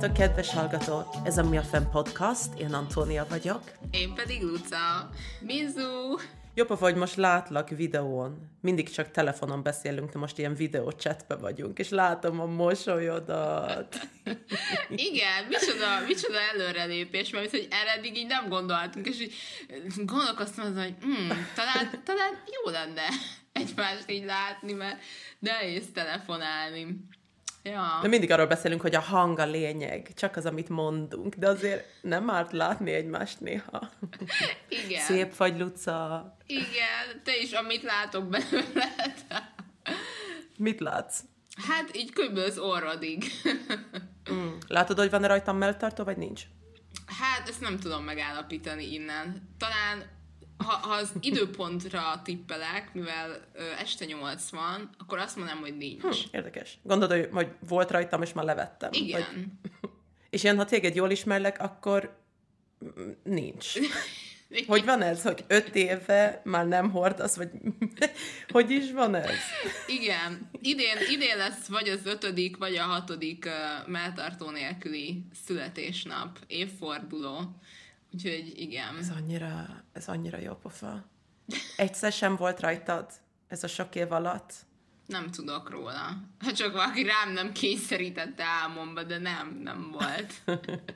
[0.00, 1.06] Sziasztok, kedves hallgató!
[1.24, 3.62] Ez a Mi a Fenn Podcast, én Antónia vagyok.
[3.90, 5.10] Én pedig Luca.
[5.40, 6.16] Bizu!
[6.54, 8.50] Jobb, hogy most látlak videón.
[8.60, 13.96] Mindig csak telefonon beszélünk, de most ilyen videó chatbe vagyunk, és látom a mosolyodat.
[15.10, 19.34] Igen, micsoda, micsoda előrelépés, mert hogy erre eddig így nem gondoltunk, és így
[19.96, 23.08] gondolkoztam azon, hogy mm, talán, talán jó lenne
[23.52, 24.98] egymást így látni, mert
[25.38, 27.08] nehéz telefonálni.
[27.62, 27.98] Ja.
[28.02, 31.86] De mindig arról beszélünk, hogy a hang a lényeg, csak az, amit mondunk, de azért
[32.02, 33.90] nem árt látni egymást néha.
[34.84, 35.02] Igen.
[35.02, 36.36] Szép vagy, Luca.
[36.46, 38.94] Igen, te is, amit látok belőle.
[40.58, 41.20] Mit látsz?
[41.68, 42.36] Hát így kb.
[42.36, 43.24] az orrodig.
[44.32, 44.56] Mm.
[44.68, 46.42] Látod, hogy van-e rajtam melltartó, vagy nincs?
[47.06, 49.48] Hát ezt nem tudom megállapítani innen.
[49.58, 50.04] Talán
[50.64, 56.02] ha, ha az időpontra tippelek, mivel ö, este 8 van, akkor azt mondanám, hogy nincs.
[56.02, 56.78] Hm, érdekes.
[56.82, 58.90] Gondolod, hogy, hogy volt rajtam, és már levettem.
[58.92, 59.20] Igen.
[59.80, 59.90] Vagy...
[60.30, 62.18] És ilyen, ha téged jól ismerlek, akkor
[63.22, 63.72] nincs.
[64.66, 67.50] Hogy van ez, hogy öt éve már nem hordasz, vagy
[68.52, 69.36] hogy is van ez?
[69.86, 70.50] Igen.
[70.60, 77.60] Idén, idén lesz vagy az ötödik, vagy a hatodik uh, melltartó nélküli születésnap, évforduló.
[78.14, 78.96] Úgyhogy igen.
[78.96, 81.04] Ez annyira, ez annyira jó pofa.
[81.76, 83.10] Egyszer sem volt rajtad
[83.48, 84.52] ez a sok év alatt?
[85.06, 86.16] Nem tudok róla.
[86.40, 90.32] Ha csak valaki rám nem kényszerítette álmomba, de nem, nem volt.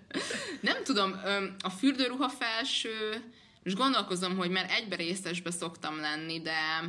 [0.61, 1.21] nem tudom,
[1.61, 3.25] a fürdőruha felső,
[3.63, 6.85] és gondolkozom, hogy már egybe részesbe szoktam lenni, de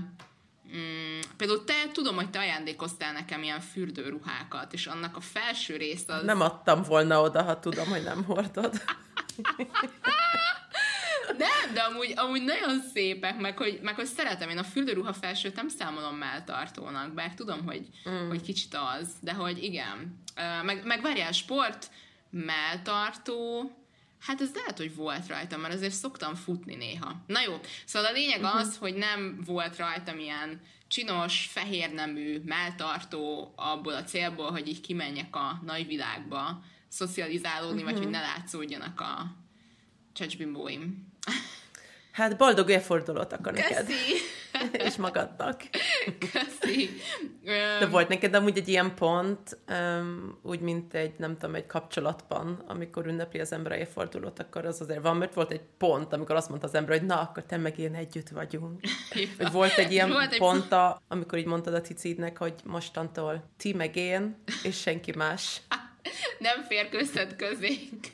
[0.75, 6.09] Mm, például te, tudom, hogy te ajándékoztál nekem ilyen fürdőruhákat, és annak a felső részt
[6.09, 6.23] az...
[6.23, 8.81] Nem adtam volna oda, ha tudom, hogy nem hordod.
[11.37, 14.49] Nem, de amúgy, amúgy nagyon szépek, meg hogy, meg hogy szeretem.
[14.49, 18.27] Én a fürdőruha felsőt nem számolom melltartónak, bár tudom, hogy, mm.
[18.27, 20.23] hogy kicsit az, de hogy igen.
[20.63, 21.89] Meg, meg várjál, sport,
[22.29, 23.71] melltartó,
[24.25, 27.15] Hát ez lehet, hogy volt rajtam, mert azért szoktam futni néha.
[27.27, 28.59] Na jó, szóval a lényeg uh-huh.
[28.59, 35.35] az, hogy nem volt rajtam ilyen csinos, fehérnemű, melltartó abból a célból, hogy így kimenjek
[35.35, 37.91] a nagyvilágba szocializálódni, uh-huh.
[37.91, 39.35] vagy hogy ne látszódjanak a
[40.13, 41.13] csecsbimbóim.
[42.15, 43.73] Hát boldog évfordulót akkor Köszi.
[43.73, 43.89] neked.
[44.87, 45.61] És magadnak.
[46.19, 46.89] Köszi.
[47.79, 52.63] De volt neked amúgy egy ilyen pont, um, úgy, mint egy, nem tudom, egy kapcsolatban,
[52.67, 56.49] amikor ünnepli az ember évfordulót, akkor az azért van, mert volt egy pont, amikor azt
[56.49, 58.79] mondta az ember, hogy na, akkor te meg én együtt vagyunk.
[59.37, 63.73] Vagy volt egy ilyen volt pont, a, amikor így mondtad a cicídnek, hogy mostantól ti
[63.73, 65.61] meg én, és senki más.
[66.39, 68.07] Nem férkőzhet közénk.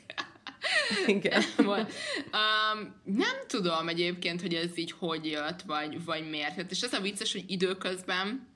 [1.06, 1.42] Igen.
[1.58, 6.54] um, nem tudom egyébként, hogy ez így hogy jött, vagy, vagy miért.
[6.54, 8.50] Hát, és ez a vicces, hogy időközben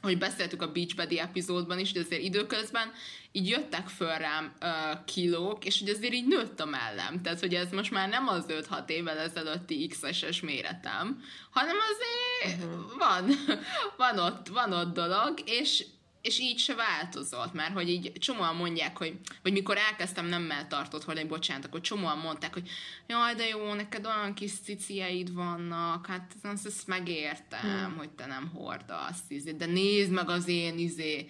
[0.00, 2.92] hogy beszéltük a Beach Buddy epizódban is, hogy azért időközben
[3.32, 7.22] így jöttek föl rám uh, kilók, és hogy azért így nőtt a mellem.
[7.22, 12.98] Tehát, hogy ez most már nem az 5-6 évvel ezelőtti XS-es méretem, hanem azért uh-huh.
[12.98, 13.30] van,
[13.96, 15.84] van, ott, van ott dolog, és
[16.22, 21.04] és így se változott, mert hogy így csomóan mondják, hogy, vagy mikor elkezdtem nemmel tartott
[21.04, 22.68] hogy bocsánat, akkor csomóan mondták, hogy
[23.06, 27.96] jaj, de jó, neked olyan kis cicieid vannak, hát azt, ezt megértem, hmm.
[27.96, 31.26] hogy te nem hordasz, izé, de nézd meg az én izé,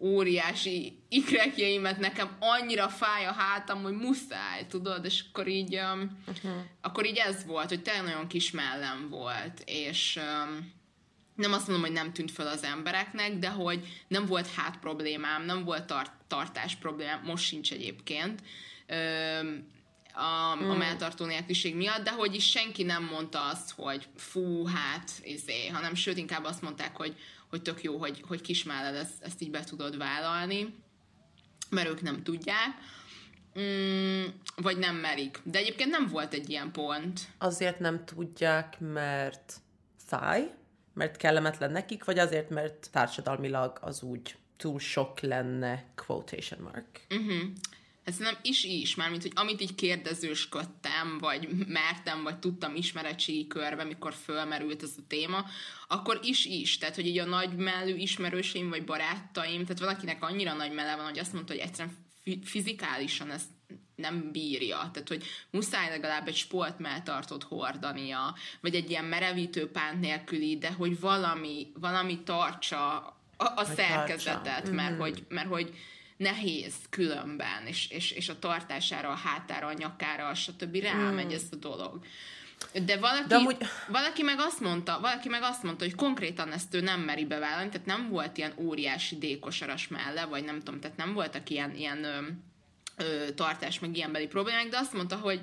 [0.00, 6.52] óriási ikrekjeimet, nekem annyira fáj a hátam, hogy muszáj, tudod, és akkor így, um, uh-huh.
[6.80, 10.76] akkor így ez volt, hogy te nagyon kis mellem volt, és um,
[11.38, 15.44] nem azt mondom, hogy nem tűnt föl az embereknek, de hogy nem volt hát problémám,
[15.44, 18.42] nem volt tar- tartás problémám, most sincs egyébként
[20.12, 20.70] a, mm.
[20.70, 25.68] a melltartó nélküliség miatt, de hogy is senki nem mondta azt, hogy fú, hát, izé,
[25.68, 27.16] hanem sőt, inkább azt mondták, hogy,
[27.50, 30.74] hogy tök jó, hogy, hogy kismelled ezt, ezt így be tudod vállalni,
[31.70, 32.68] mert ők nem tudják.
[33.60, 34.24] Mm,
[34.56, 35.40] vagy nem merik.
[35.42, 37.20] De egyébként nem volt egy ilyen pont.
[37.38, 39.54] Azért nem tudják, mert
[40.06, 40.50] fáj?
[40.98, 47.00] Mert kellemetlen nekik, vagy azért, mert társadalmilag az úgy túl sok lenne quotation mark.
[47.10, 47.42] Uh-huh.
[48.04, 53.84] Ez nem is is, mármint, hogy amit így kérdezősködtem, vagy mertem, vagy tudtam ismeretségi körbe,
[53.84, 55.44] mikor fölmerült ez a téma,
[55.88, 56.78] akkor is is.
[56.78, 61.04] Tehát, hogy így a nagy mellű ismerőseim, vagy barátaim, tehát valakinek annyira nagy melle van,
[61.04, 61.96] hogy azt mondta, hogy egyszerűen
[62.44, 63.48] fizikálisan ezt
[63.98, 64.76] nem bírja.
[64.76, 71.00] Tehát, hogy muszáj legalább egy sportmeltartót hordania, vagy egy ilyen merevítő pánt nélküli, de hogy
[71.00, 72.96] valami, valami tartsa
[73.36, 74.72] a, a szerkezetet, tartsa.
[74.72, 74.98] mert, mm.
[74.98, 75.74] hogy, mert hogy
[76.16, 80.76] nehéz különben, és, és, és a tartására, a hátára, a nyakára, stb.
[80.76, 81.34] rámegy mm.
[81.34, 82.04] ez a dolog.
[82.84, 83.56] De valaki, De amúgy...
[83.88, 87.70] valaki meg azt mondta, valaki meg azt mondta, hogy konkrétan ezt ő nem meri bevállalni,
[87.70, 92.06] tehát nem volt ilyen óriási dékosaras melle, vagy nem tudom, tehát nem voltak ilyen, ilyen
[92.98, 95.40] ö, tartás, meg ilyenbeli problémák, de azt mondta, hogy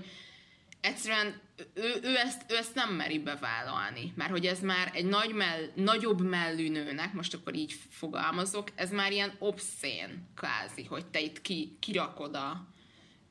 [0.81, 1.41] egyszerűen
[1.73, 5.61] ő, ő, ezt, ő ezt nem meri bevállalni, mert hogy ez már egy nagy mell,
[5.75, 11.41] nagyobb mellű nőnek, most akkor így fogalmazok, ez már ilyen obszén kvázi, hogy te itt
[11.41, 12.67] ki, kirakod a,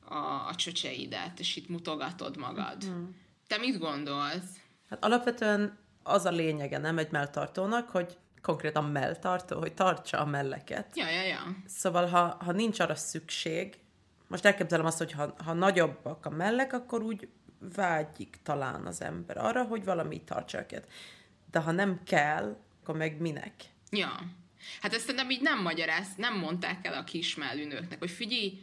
[0.05, 2.85] a, a csöcseidet, és itt mutogatod magad.
[2.87, 3.05] Mm.
[3.47, 4.61] Te mit gondolsz?
[4.88, 10.97] Hát alapvetően az a lényege, nem egy melltartónak, hogy konkrétan melltartó, hogy tartsa a melleket.
[10.97, 11.56] Ja, ja, ja.
[11.67, 13.83] Szóval, ha, ha nincs arra szükség,
[14.26, 17.29] most elképzelem azt, hogy ha, ha nagyobbak a mellek, akkor úgy
[17.75, 20.88] vágyik talán az ember arra, hogy valami tartsa őket.
[21.50, 23.55] De ha nem kell, akkor meg minek?
[23.91, 24.21] Ja.
[24.81, 28.59] Hát ezt nem így nem magyaráz, nem mondták el a kismellű nőknek, hogy figyelj,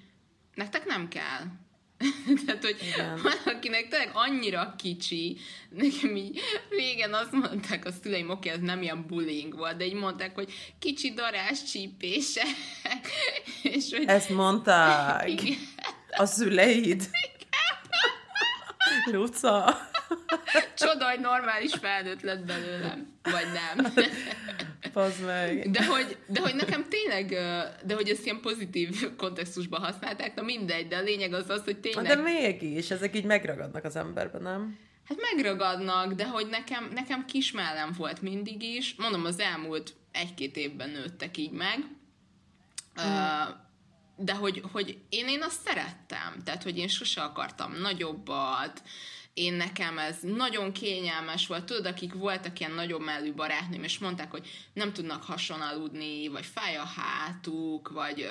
[0.53, 1.43] nektek nem kell.
[2.45, 3.19] Tehát, hogy Igen.
[3.23, 5.37] van, akinek tényleg annyira kicsi,
[5.69, 6.39] nekem így
[6.69, 10.53] régen azt mondták a szüleim, oké, ez nem ilyen bullying volt, de így mondták, hogy
[10.79, 12.43] kicsi darás csípése.
[13.75, 14.07] És hogy...
[14.07, 15.29] Ezt mondták.
[15.41, 15.57] Igen.
[16.11, 17.09] A szüleid.
[19.11, 19.89] Luca.
[20.77, 23.19] Csoda, hogy normális felnőtt lett belőlem.
[23.23, 23.93] Vagy nem.
[24.93, 25.69] Pazd meg.
[25.69, 27.29] De hogy, de hogy nekem tényleg,
[27.85, 31.77] de hogy ezt ilyen pozitív kontextusban használták, na mindegy, de a lényeg az az, hogy
[31.77, 32.05] tényleg...
[32.05, 34.77] De mégis, ezek így megragadnak az emberben, nem?
[35.07, 38.95] Hát megragadnak, de hogy nekem, nekem kismellem volt mindig is.
[38.97, 41.77] Mondom, az elmúlt egy-két évben nőttek így meg.
[41.77, 43.05] Mm.
[43.05, 43.55] Uh,
[44.15, 48.81] de hogy, hogy én, én azt szerettem, tehát hogy én sose akartam nagyobbat,
[49.33, 54.31] én nekem ez nagyon kényelmes volt, tudod, akik voltak ilyen nagyobb mellű barátnőm, és mondták,
[54.31, 58.29] hogy nem tudnak hason aludni, vagy fáj a hátuk, vagy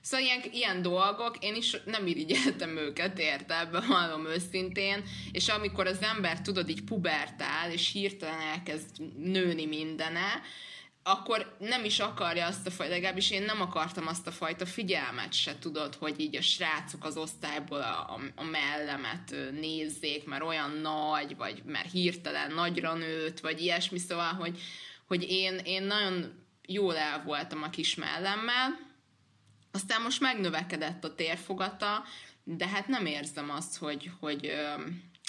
[0.00, 5.86] szóval ilyen, ilyen dolgok, én is nem irigyeltem őket, érte, ebben hallom őszintén, és amikor
[5.86, 8.86] az ember, tudod, így pubertál, és hirtelen elkezd
[9.16, 10.42] nőni mindene,
[11.08, 15.32] akkor nem is akarja azt a fajta, legalábbis én nem akartam azt a fajta figyelmet
[15.32, 20.70] se, tudod, hogy így a srácok az osztályból a, a, a mellemet nézzék, mert olyan
[20.70, 24.60] nagy, vagy mert hirtelen nagyra nőtt, vagy ilyesmi, szóval, hogy,
[25.06, 28.86] hogy én, én nagyon jól el voltam a kis mellemmel,
[29.72, 32.04] aztán most megnövekedett a térfogata,
[32.44, 34.52] de hát nem érzem azt, hogy, hogy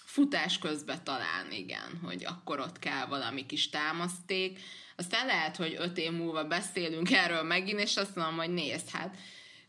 [0.06, 4.60] futás közben talán igen, hogy akkor ott kell valami kis támaszték,
[5.00, 9.16] aztán lehet, hogy öt év múlva beszélünk erről megint, és azt mondom, hogy nézd, hát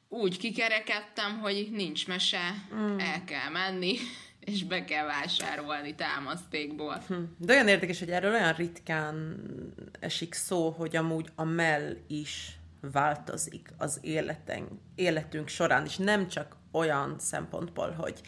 [0.09, 2.99] úgy kikerekedtem, hogy nincs mese, mm.
[2.99, 3.97] el kell menni,
[4.41, 7.03] és be kell vásárolni támasztékból.
[7.06, 7.15] Hm.
[7.38, 9.37] De olyan érdekes, hogy erről olyan ritkán
[10.00, 16.56] esik szó, hogy amúgy a mell is változik az életen, életünk során, és nem csak
[16.73, 18.21] olyan szempontból, hogy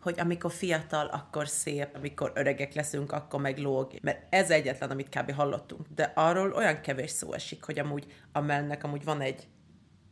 [0.00, 3.92] hogy amikor fiatal, akkor szép, amikor öregek leszünk, akkor meg lóg.
[4.02, 5.32] Mert ez egyetlen, amit kb.
[5.32, 5.86] hallottunk.
[5.94, 9.48] De arról olyan kevés szó esik, hogy amúgy a mellnek amúgy van egy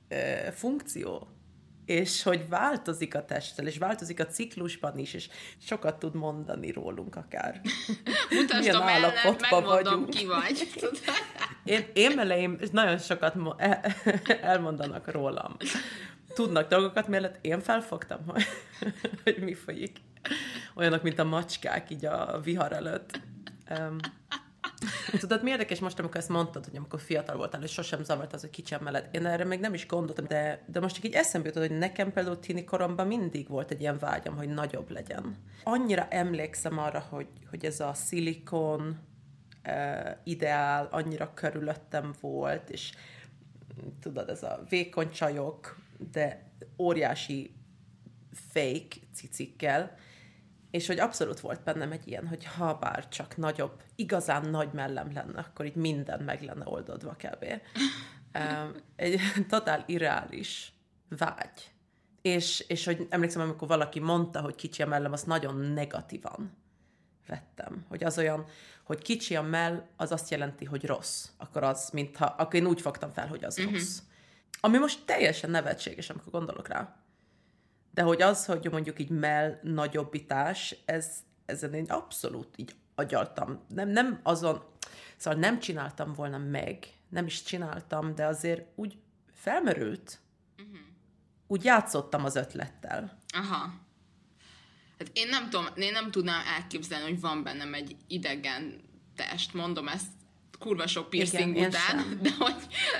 [0.08, 0.16] ö,
[0.52, 1.28] funkció,
[1.88, 5.28] és hogy változik a testtel, és változik a ciklusban is, és
[5.60, 7.60] sokat tud mondani rólunk akár.
[8.30, 10.68] Mutasd a mellett, megmondom, ki vagy.
[11.64, 13.34] én, én meleim nagyon sokat
[14.40, 15.56] elmondanak rólam
[16.38, 18.44] tudnak dolgokat, mellett én felfogtam, hogy,
[19.24, 19.96] hogy mi folyik.
[20.74, 23.20] Olyanok, mint a macskák így a vihar előtt.
[23.78, 23.96] Um,
[25.18, 28.40] Tudod, mi érdekes most, amikor ezt mondtad, hogy amikor fiatal voltál, és sosem zavart az,
[28.40, 29.14] hogy kicsi mellett.
[29.14, 32.12] Én erre még nem is gondoltam, de, de most csak így eszembe jutott, hogy nekem
[32.12, 35.36] például tini koromban mindig volt egy ilyen vágyam, hogy nagyobb legyen.
[35.64, 38.98] Annyira emlékszem arra, hogy, hogy ez a szilikon
[39.66, 42.92] uh, ideál annyira körülöttem volt, és
[44.00, 45.76] tudod, ez a vékony csajok,
[46.12, 47.54] de óriási
[48.32, 49.96] fake cicikkel,
[50.70, 55.12] és hogy abszolút volt bennem egy ilyen, hogy ha bár csak nagyobb, igazán nagy mellem
[55.12, 57.44] lenne, akkor így minden meg lenne oldódva kb.
[58.96, 60.72] egy totál irreális
[61.08, 61.72] vágy.
[62.22, 66.56] És, és hogy emlékszem, amikor valaki mondta, hogy kicsi a mellem, azt nagyon negatívan
[67.26, 67.84] vettem.
[67.88, 68.44] Hogy az olyan,
[68.84, 71.28] hogy kicsi a mell, az azt jelenti, hogy rossz.
[71.36, 73.72] Akkor az, mintha, akkor én úgy fogtam fel, hogy az uh-huh.
[73.72, 73.98] rossz.
[74.60, 76.96] Ami most teljesen nevetséges, amikor gondolok rá.
[77.94, 83.64] De hogy az, hogy mondjuk így mell nagyobbítás, ez, ezen én abszolút így agyaltam.
[83.68, 84.62] Nem, nem azon,
[85.16, 88.98] szóval nem csináltam volna meg, nem is csináltam, de azért úgy
[89.32, 90.18] felmerült.
[90.58, 90.78] Uh-huh.
[91.46, 93.22] Úgy játszottam az ötlettel.
[93.34, 93.86] Aha.
[94.98, 98.80] Hát én nem tudom, én nem tudnám elképzelni, hogy van bennem egy idegen
[99.16, 100.17] test, mondom ezt
[100.58, 102.54] kurva sok piercing Igen, után, de hogy,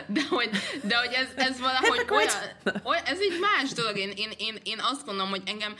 [0.06, 0.50] de hogy,
[0.82, 3.96] de hogy ez, ez valahogy olyan, olyan, ez egy más dolog.
[3.96, 5.74] Én, én, én, én azt gondolom, hogy engem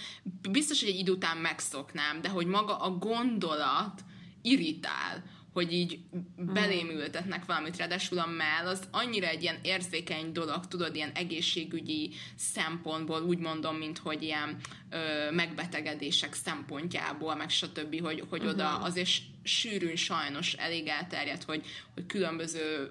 [0.51, 4.01] biztos, hogy egy idő után megszoknám, de hogy maga a gondolat
[4.43, 5.99] irritál, hogy így
[6.37, 12.11] belém ültetnek valamit, ráadásul a mell az annyira egy ilyen érzékeny dolog, tudod, ilyen egészségügyi
[12.37, 14.57] szempontból, úgy mondom, mint hogy ilyen
[14.91, 18.55] ö, megbetegedések szempontjából, meg stb., hogy, hogy uh-huh.
[18.55, 19.11] oda azért
[19.49, 22.91] sűrűn sajnos elég elterjedt, hogy, hogy különböző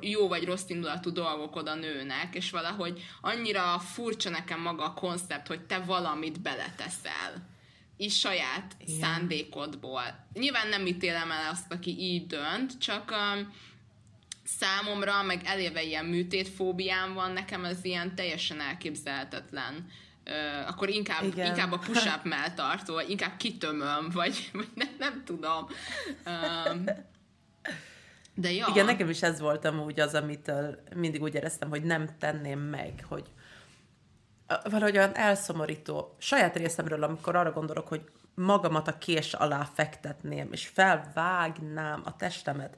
[0.00, 5.46] jó vagy rossz indulatú dolgok oda nőnek, és valahogy annyira furcsa nekem maga a koncept,
[5.46, 7.52] hogy te valamit beleteszel
[7.96, 9.00] is saját Igen.
[9.00, 10.26] szándékodból.
[10.32, 13.52] Nyilván nem ítélem el azt, aki így dönt, csak um,
[14.44, 19.90] számomra, meg eléve ilyen műtétfóbiám van, nekem ez ilyen teljesen elképzelhetetlen.
[20.26, 21.46] Uh, akkor inkább, Igen.
[21.46, 25.66] inkább a push-up melltartó, vagy inkább kitömöm, vagy, vagy nem, nem tudom.
[26.26, 26.84] Um,
[28.34, 28.66] de ja.
[28.68, 30.52] Igen, nekem is ez volt amúgy az, amit
[30.94, 33.30] mindig úgy éreztem, hogy nem tenném meg, hogy
[34.46, 38.04] valahogy olyan elszomorító saját részemről, amikor arra gondolok, hogy
[38.34, 42.76] magamat a kés alá fektetném, és felvágnám a testemet,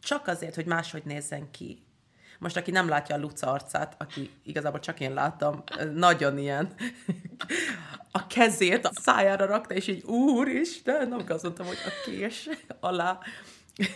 [0.00, 1.82] csak azért, hogy máshogy nézzen ki.
[2.42, 5.62] Most, aki nem látja a Luca arcát, aki igazából csak én láttam,
[5.94, 6.74] nagyon ilyen
[8.10, 12.48] a kezét a szájára rakta, és így úristen, nem azt mondtam, hogy a kés
[12.80, 13.18] alá.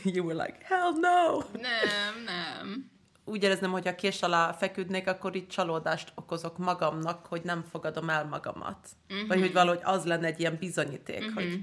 [0.05, 1.39] You were like, hell no!
[1.53, 2.91] Nem, nem
[3.25, 8.11] úgy érezném, hogy a kés alá feküdnék, akkor itt csalódást okozok magamnak, hogy nem fogadom
[8.11, 8.89] el magamat.
[9.11, 9.29] Uh-huh.
[9.29, 11.35] Vagy hogy valahogy az lenne egy ilyen bizonyíték, uh-huh.
[11.35, 11.61] hogy,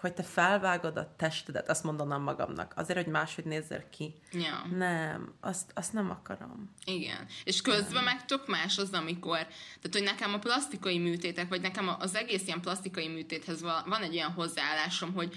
[0.00, 4.14] hogy te felvágod a testedet, azt mondanám magamnak, azért, hogy máshogy nézzel ki.
[4.32, 4.66] Ja.
[4.76, 6.74] Nem, azt, azt nem akarom.
[6.84, 7.26] Igen.
[7.44, 8.04] És közben nem.
[8.04, 12.46] meg tök más az, amikor, tehát hogy nekem a plastikai műtétek, vagy nekem az egész
[12.46, 15.34] ilyen plastikai műtéthez van egy olyan hozzáállásom, hogy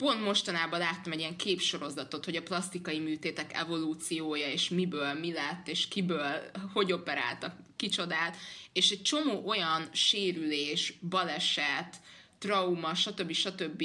[0.00, 5.68] pont mostanában láttam egy ilyen képsorozatot, hogy a plastikai műtétek evolúciója, és miből mi lett,
[5.68, 8.36] és kiből, hogy operáltak, kicsodát,
[8.72, 11.96] és egy csomó olyan sérülés, baleset,
[12.40, 13.32] trauma, stb.
[13.32, 13.84] stb.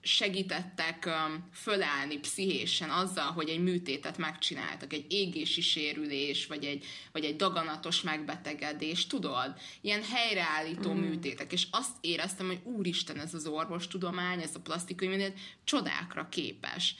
[0.00, 1.08] segítettek
[1.52, 8.02] fölállni pszichésen azzal, hogy egy műtétet megcsináltak, egy égési sérülés, vagy egy, vagy egy daganatos
[8.02, 9.54] megbetegedés, tudod?
[9.80, 10.98] Ilyen helyreállító mm.
[10.98, 16.94] műtétek, és azt éreztem, hogy úristen, ez az orvostudomány, ez a plastikai műtét csodákra képes.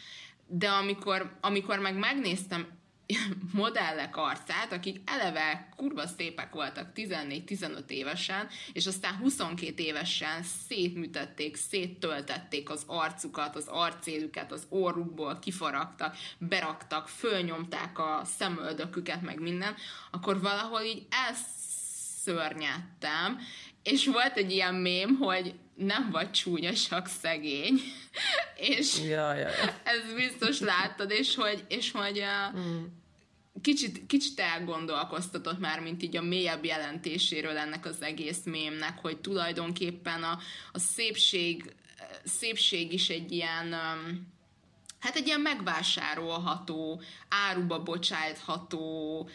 [0.47, 2.81] De amikor, amikor meg megnéztem
[3.53, 12.71] modellek arcát, akik eleve kurva szépek voltak 14-15 évesen, és aztán 22 évesen szétműtették, széttöltették
[12.71, 19.75] az arcukat, az arcélüket, az orrukból kifaragtak, beraktak, fölnyomták a szemöldöküket, meg minden,
[20.11, 23.39] akkor valahol így elszörnyedtem,
[23.83, 27.81] és volt egy ilyen mém, hogy nem vagy csúnya, csak szegény.
[28.73, 29.81] és ja, ja, ja.
[29.85, 32.23] ez biztos láttad, és hogy, és hogy
[32.57, 32.85] mm
[33.63, 40.23] kicsit, kicsit elgondolkoztatott már, mint így a mélyebb jelentéséről ennek az egész mémnek, hogy tulajdonképpen
[40.23, 40.39] a,
[40.73, 41.75] a szépség,
[42.25, 43.75] szépség is egy ilyen
[44.99, 49.29] hát egy ilyen megvásárolható, áruba bocsátható,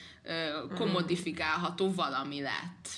[0.76, 2.90] komodifikálható valami lett.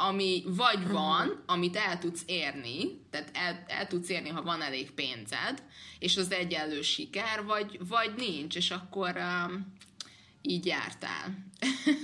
[0.00, 0.92] Ami vagy mhm.
[0.92, 5.62] van, amit el tudsz érni, tehát el, el tudsz érni, ha van elég pénzed,
[5.98, 9.76] és az egyenlő siker, vagy, vagy nincs, és akkor um,
[10.42, 11.46] így jártál.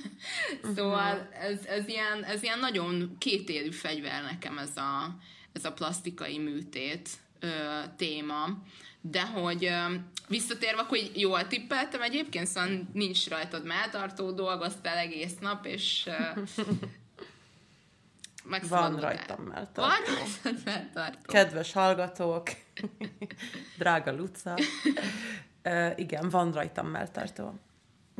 [0.76, 5.16] szóval ez, ez, ilyen, ez ilyen nagyon kétélű fegyver nekem ez a,
[5.52, 7.08] ez a plastikai műtét
[7.40, 8.46] ö, téma.
[9.00, 9.94] De hogy ö,
[10.28, 16.40] visszatérve, hogy jól tippeltem egyébként, szóval nincs rajtad melltartó, dolgoztál egész nap, és ö,
[18.68, 19.82] Van rajtam melltartó.
[19.82, 21.32] Van rajtad melltartó.
[21.32, 22.48] Kedves hallgatók,
[23.78, 24.54] drága Luca,
[25.64, 27.54] uh, igen, van rajtam melltartó.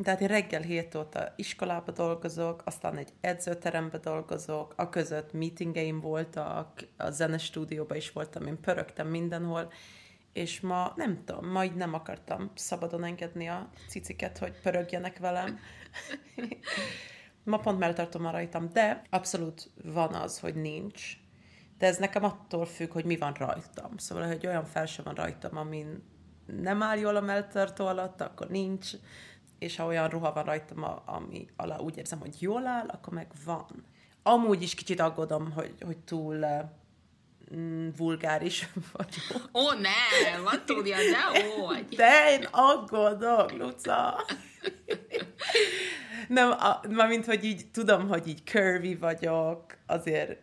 [0.03, 6.87] Tehát én reggel 7 óta iskolába dolgozok, aztán egy edzőterembe dolgozok, a között meetingeim voltak,
[6.97, 9.71] a zenestúdióban is voltam, én pörögtem mindenhol,
[10.33, 15.59] és ma nem tudom, ma így nem akartam szabadon engedni a ciciket, hogy pörögjenek velem.
[17.45, 21.17] ma pont melltartom a rajtam, de abszolút van az, hogy nincs.
[21.77, 23.97] De ez nekem attól függ, hogy mi van rajtam.
[23.97, 26.03] Szóval, hogy olyan felső van rajtam, amin
[26.61, 28.91] nem áll jól a melltartó alatt, akkor nincs
[29.59, 33.31] és ha olyan ruha van rajtam, ami alá úgy érzem, hogy jól áll, akkor meg
[33.45, 33.85] van.
[34.23, 36.45] Amúgy is kicsit aggódom, hogy, hogy túl
[37.55, 39.49] mm, vulgáris vagyok.
[39.53, 41.85] Ó, nem, van tudja, de hogy.
[41.85, 44.15] De én aggódok, Luca.
[46.27, 50.39] nem, a, mint hogy így tudom, hogy így curvy vagyok, azért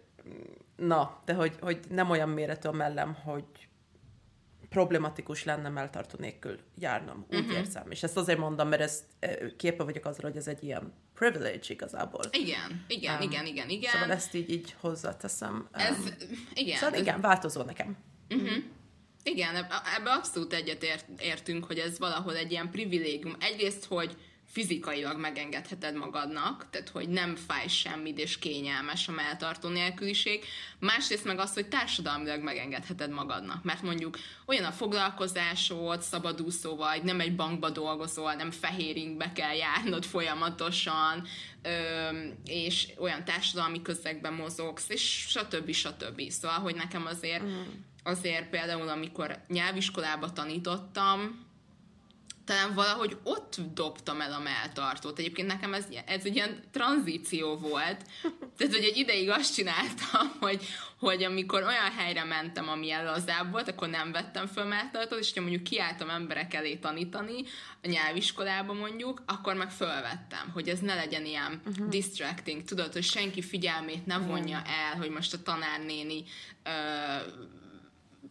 [0.77, 3.45] na, de hogy, hogy nem olyan méretű a mellem, hogy
[4.69, 7.55] problematikus lenne melltartó nélkül járnom, úgy uh-huh.
[7.57, 7.91] érzem.
[7.91, 9.05] És ezt azért mondom, mert ezt
[9.57, 12.25] képe vagyok azra, hogy ez egy ilyen privilege igazából.
[12.31, 13.93] Igen, igen, um, igen, igen, igen.
[13.93, 15.55] Szóval ezt így, így hozzáteszem.
[15.55, 15.97] Um, ez,
[16.55, 16.79] igen.
[16.79, 17.97] Szóval igen, változó nekem.
[18.31, 18.57] Uh-huh.
[19.23, 19.55] Igen,
[19.97, 23.37] ebbe abszolút egyet ért, értünk, hogy ez valahol egy ilyen privilégium.
[23.41, 24.17] Egyrészt, hogy
[24.53, 30.45] fizikailag megengedheted magadnak, tehát hogy nem fáj semmit, és kényelmes a melltartó nélküliség.
[30.79, 37.21] Másrészt meg az, hogy társadalmilag megengedheted magadnak, mert mondjuk olyan a foglalkozásod, szabadúszó vagy, nem
[37.21, 41.27] egy bankba dolgozol, nem fehéringbe kell járnod folyamatosan,
[42.45, 45.71] és olyan társadalmi közegben mozogsz, és stb.
[45.71, 46.31] stb.
[46.31, 47.63] Szóval, hogy nekem azért, mm.
[48.03, 51.51] azért például, amikor nyelviskolába tanítottam,
[52.45, 55.19] talán valahogy ott dobtam el a melltartót.
[55.19, 58.05] Egyébként nekem ez, ez egy ilyen tranzíció volt.
[58.57, 60.65] Tehát, hogy egy ideig azt csináltam, hogy,
[60.99, 65.41] hogy amikor olyan helyre mentem, ami lazább volt, akkor nem vettem föl melltartót, és ha
[65.41, 67.45] mondjuk kiálltam emberek elé tanítani,
[67.83, 71.89] a nyelviskolába mondjuk, akkor meg fölvettem, hogy ez ne legyen ilyen uh-huh.
[71.89, 76.25] distracting, tudod, hogy senki figyelmét ne vonja el, hogy most a tanárnéni
[76.65, 77.51] uh,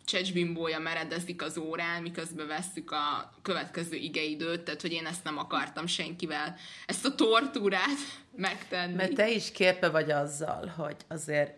[0.05, 5.87] csecsbimbója meredezik az órán, miközben vesszük a következő igeidőt, tehát hogy én ezt nem akartam
[5.87, 6.55] senkivel,
[6.85, 7.97] ezt a tortúrát
[8.35, 8.93] megtenni.
[8.93, 11.53] Mert te is képe vagy azzal, hogy azért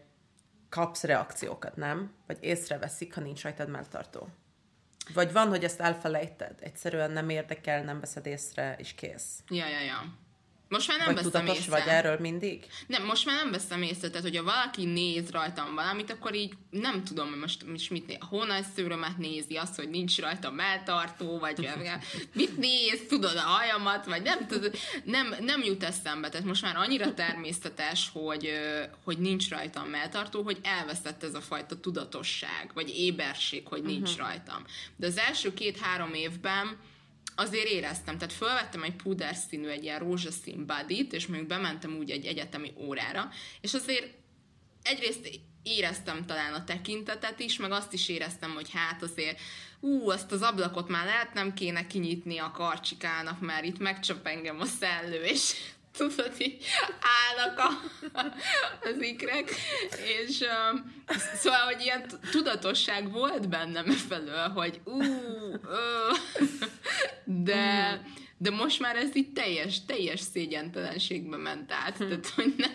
[0.69, 2.11] kapsz reakciókat, nem?
[2.27, 4.27] Vagy észreveszik, ha nincs rajtad melltartó.
[5.13, 9.43] Vagy van, hogy ezt elfelejted, egyszerűen nem érdekel, nem veszed észre, és kész.
[9.49, 10.21] Ja, ja, ja.
[10.73, 11.71] Most már nem vagy veszem tudatos észre.
[11.71, 12.65] vagy erről mindig?
[12.87, 17.03] Nem, most már nem veszem észre, tehát hogyha valaki néz rajtam valamit, akkor így nem
[17.03, 18.17] tudom, hogy most, most mit néz.
[18.19, 21.69] A hónajszőrömet nézi, azt, hogy nincs rajta melltartó, vagy
[22.33, 26.29] mit néz, tudod a hajamat, vagy nem tudod, nem, nem jut eszembe.
[26.29, 28.49] Tehát most már annyira természetes, hogy,
[29.03, 34.27] hogy nincs rajtam melltartó, hogy elveszett ez a fajta tudatosság, vagy éberség, hogy nincs uh-huh.
[34.27, 34.63] rajtam.
[34.95, 36.77] De az első két-három évben
[37.35, 42.09] azért éreztem, tehát felvettem egy puder színű, egy ilyen rózsaszín buddy és mondjuk bementem úgy
[42.09, 43.29] egy egyetemi órára,
[43.61, 44.07] és azért
[44.83, 45.29] egyrészt
[45.63, 49.39] éreztem talán a tekintetet is, meg azt is éreztem, hogy hát azért
[49.79, 54.59] ú, azt az ablakot már lehet nem kéne kinyitni a karcsikának, mert itt megcsap engem
[54.59, 55.53] a szellő, és
[55.97, 56.65] tudod, így
[56.99, 57.69] állnak a,
[58.89, 59.55] az ikrek,
[60.27, 61.03] és um,
[61.35, 65.01] szóval, hogy ilyen tudatosság volt bennem felől, hogy ú,
[65.63, 66.11] ö,
[67.23, 68.01] de,
[68.37, 72.67] de most már ez így teljes, teljes szégyentelenségbe ment át, tehát, hogy ne,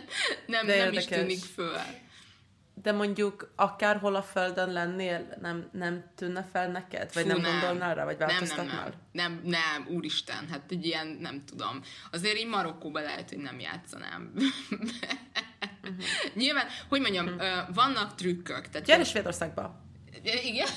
[0.46, 1.81] nem, nem is tűnik föl.
[2.82, 7.12] De mondjuk akárhol a földön lennél, nem, nem tűnne fel neked?
[7.12, 8.04] Vagy Fú, nem, nem gondolnál rá?
[8.04, 8.92] Vagy változtatnál?
[9.12, 11.80] Nem, nem, nem, nem, úristen, hát egy ilyen, nem tudom.
[12.12, 14.32] Azért így Marokkóban lehet, hogy nem játszanám.
[14.34, 14.48] uh-huh.
[16.34, 17.74] Nyilván, hogy mondjam, uh-huh.
[17.74, 18.68] vannak trükkök.
[18.68, 19.80] Tehát Gyere Svédországba!
[20.22, 20.68] Igen?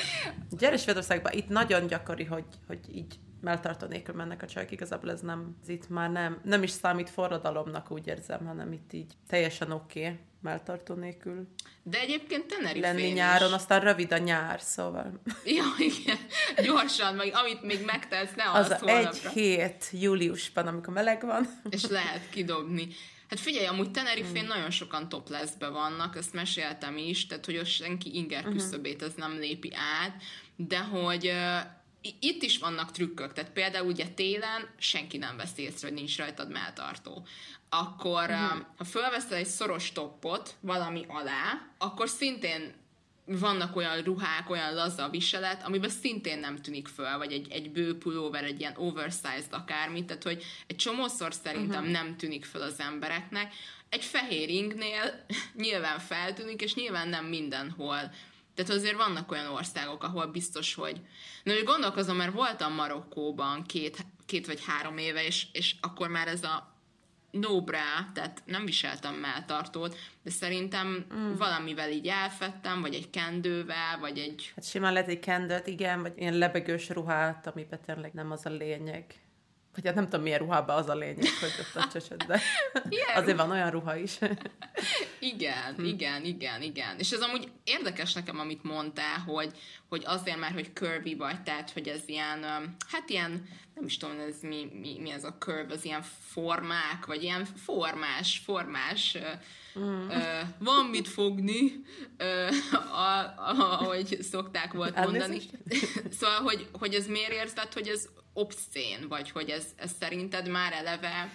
[0.58, 5.20] Gyere Svédországba, itt nagyon gyakori, hogy, hogy így melltartó nélkül mennek a csajok, igazából ez
[5.20, 9.70] nem, ez itt már nem, nem is számít forradalomnak, úgy érzem, hanem itt így teljesen
[9.70, 10.00] oké.
[10.00, 11.46] Okay melltartó nélkül.
[11.82, 13.54] De egyébként tenerife Lenni nyáron, is.
[13.54, 15.20] aztán rövid a nyár, szóval.
[15.44, 16.18] Ja, igen.
[16.64, 21.48] Gyorsan, meg amit még megtelsz, ne az, az egy hét júliusban, amikor meleg van.
[21.70, 22.88] És lehet kidobni.
[23.28, 24.48] Hát figyelj, amúgy Tenerifén hmm.
[24.48, 28.52] nagyon sokan topleszbe vannak, ezt meséltem is, tehát hogy senki inger mhm.
[28.52, 30.22] küszöbét ez nem lépi át,
[30.56, 31.32] de hogy
[32.20, 36.50] itt is vannak trükkök, tehát például ugye télen senki nem vesz észre, hogy nincs rajtad
[36.50, 37.26] melltartó
[37.68, 38.64] akkor uh-huh.
[38.76, 42.74] ha fölveszel egy szoros toppot valami alá, akkor szintén
[43.24, 47.98] vannak olyan ruhák, olyan laza viselet, amiben szintén nem tűnik föl, vagy egy, egy bő
[47.98, 51.92] pulóver, egy ilyen oversized akármi, tehát hogy egy csomószor szerintem uh-huh.
[51.92, 53.52] nem tűnik föl az embereknek.
[53.88, 58.12] Egy fehér ingnél nyilván feltűnik, és nyilván nem mindenhol.
[58.56, 61.00] Tehát azért vannak olyan országok, ahol biztos, hogy...
[61.42, 66.28] Na, hogy gondolkozom, mert voltam Marokkóban két, két vagy három éve, és, és akkor már
[66.28, 66.74] ez a
[67.30, 71.34] no bra, tehát nem viseltem melltartót, de szerintem mm.
[71.34, 74.52] valamivel így elfettem, vagy egy kendővel, vagy egy...
[74.54, 78.50] Hát simán lehet egy kendőt, igen, vagy ilyen lebegős ruhát, amiben tényleg nem az a
[78.50, 79.04] lényeg.
[79.74, 82.40] Vagy hát nem tudom, milyen ruhában az a lényeg, hogy ott a csöcsöd, de
[83.16, 84.18] azért van olyan ruha is.
[85.26, 85.84] igen, hm.
[85.84, 86.98] igen, igen, igen.
[86.98, 89.52] És ez amúgy érdekes nekem, amit mondtál, hogy,
[89.88, 92.42] hogy azért már, hogy curvy vagy, tehát, hogy ez ilyen,
[92.88, 97.06] hát ilyen, nem is tudom, ez mi, mi, mi ez a curve, az ilyen formák,
[97.06, 99.18] vagy ilyen formás, formás,
[99.78, 100.08] Mm.
[100.08, 100.16] Uh,
[100.58, 101.72] van mit fogni,
[102.18, 102.54] uh,
[103.82, 105.40] ahogy szokták volt mondani.
[106.18, 110.72] szóval, hogy, hogy ez miért érzed, hogy ez obszén, vagy hogy ez, ez szerinted már
[110.72, 111.30] eleve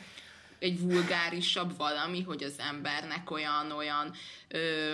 [0.61, 4.13] egy vulgárisabb valami, hogy az embernek olyan, olyan,
[4.47, 4.93] ö,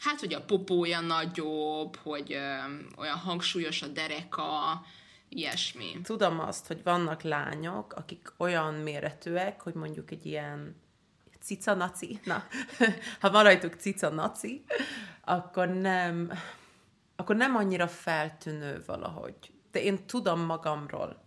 [0.00, 2.56] hát, hogy a popója nagyobb, hogy ö,
[2.96, 4.84] olyan hangsúlyos a dereka,
[5.28, 6.00] ilyesmi.
[6.02, 10.82] Tudom azt, hogy vannak lányok, akik olyan méretűek, hogy mondjuk egy ilyen
[11.40, 12.46] cica naci, na,
[13.20, 14.64] ha van rajtuk cica naci,
[15.24, 16.32] akkor nem,
[17.16, 19.36] akkor nem annyira feltűnő valahogy.
[19.70, 21.23] De én tudom magamról.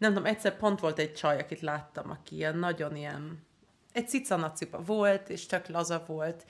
[0.00, 3.46] Nem tudom, egyszer pont volt egy csaj, akit láttam, aki ilyen nagyon ilyen,
[3.92, 6.44] egy cicanacipa volt, és tök laza volt,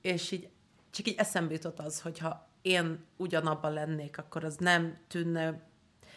[0.00, 0.48] és így
[0.90, 5.62] csak így eszembe jutott az, hogyha én ugyanabban lennék, akkor az nem tűnne,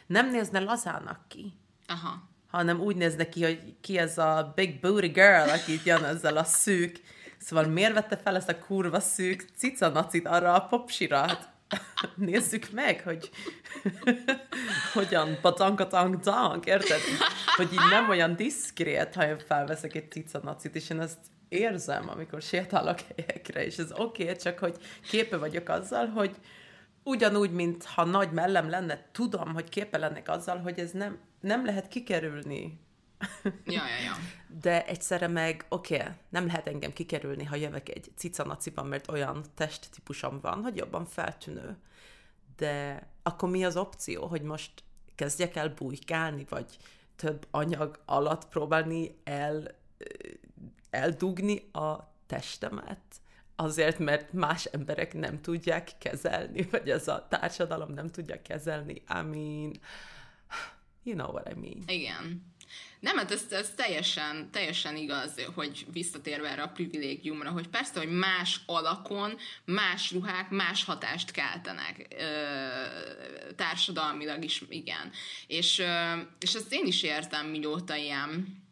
[0.08, 1.54] nem nézne lazának ki.
[1.88, 2.30] Aha.
[2.48, 6.38] Hanem úgy nézne ki, hogy ki ez a big booty girl, aki itt jön ezzel
[6.38, 7.02] a szűk.
[7.38, 11.18] Szóval miért vette fel ezt a kurva szűk cicanacit arra a popsira?
[11.18, 11.54] Hát
[12.16, 13.30] nézzük meg, hogy
[14.94, 17.00] hogyan patang tang érted?
[17.56, 22.42] Hogy így nem olyan diszkrét, ha én felveszek egy cicanacit, és én ezt érzem, amikor
[22.42, 24.78] sétálok helyekre, és ez oké, okay, csak hogy
[25.10, 26.36] képe vagyok azzal, hogy
[27.04, 31.66] ugyanúgy, mint ha nagy mellem lenne, tudom, hogy képe lennek azzal, hogy ez nem, nem
[31.66, 32.80] lehet kikerülni.
[33.44, 34.14] Ja, ja, ja.
[34.48, 39.44] De egyszerre meg, oké, okay, nem lehet engem kikerülni, ha jövök egy cicanaciban, mert olyan
[39.56, 41.78] testtípusom van, hogy jobban feltűnő.
[42.58, 44.72] De akkor mi az opció, hogy most
[45.16, 46.78] kezdjek el bujkálni, vagy
[47.16, 49.76] több anyag alatt próbálni el
[50.90, 53.02] eldugni a testemet,
[53.56, 58.94] azért, mert más emberek nem tudják kezelni, vagy ez a társadalom nem tudja kezelni.
[58.94, 59.80] I mean,
[61.04, 61.84] you know what I mean.
[61.88, 62.54] Igen.
[63.06, 68.10] Nem, hát ez, ez teljesen, teljesen igaz, hogy visszatérve erre a privilégiumra, hogy persze, hogy
[68.10, 72.26] más alakon, más ruhák, más hatást keltenek ö,
[73.56, 75.12] társadalmilag is, igen.
[75.48, 78.64] És, ö, és ezt én is értem, mióta ilyen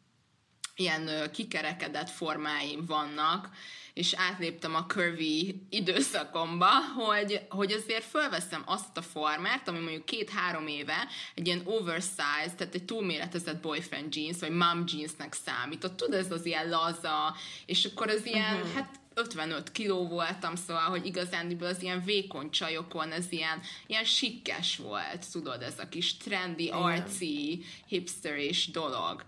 [0.76, 3.50] ilyen kikerekedett formáim vannak,
[3.94, 10.68] és átléptem a curvy időszakomba, hogy, hogy azért fölveszem azt a formát, ami mondjuk két-három
[10.68, 15.98] éve egy ilyen oversized, tehát egy túlméretezett boyfriend jeans, vagy mom jeansnek számított.
[15.98, 18.74] Tudod, ez az ilyen laza, és akkor az ilyen, uh-huh.
[18.74, 24.78] hát 55 kiló voltam, szóval, hogy igazán az ilyen vékony csajokon ez ilyen, ilyen sikkes
[24.78, 29.24] volt, tudod, ez a kis trendy, arci, hipster és dolog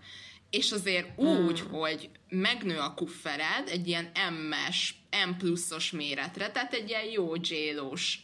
[0.56, 1.70] és azért úgy, hmm.
[1.70, 4.10] hogy megnő a kuffered egy ilyen
[4.48, 4.94] M-es,
[5.26, 7.54] M pluszos méretre, tehát egy ilyen jó j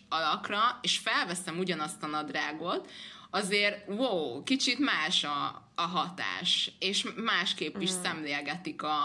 [0.09, 2.91] alakra, és felveszem ugyanazt a nadrágot,
[3.31, 8.03] azért wow, kicsit más a, a hatás, és másképp is hmm.
[8.03, 9.05] szemlélgetik a,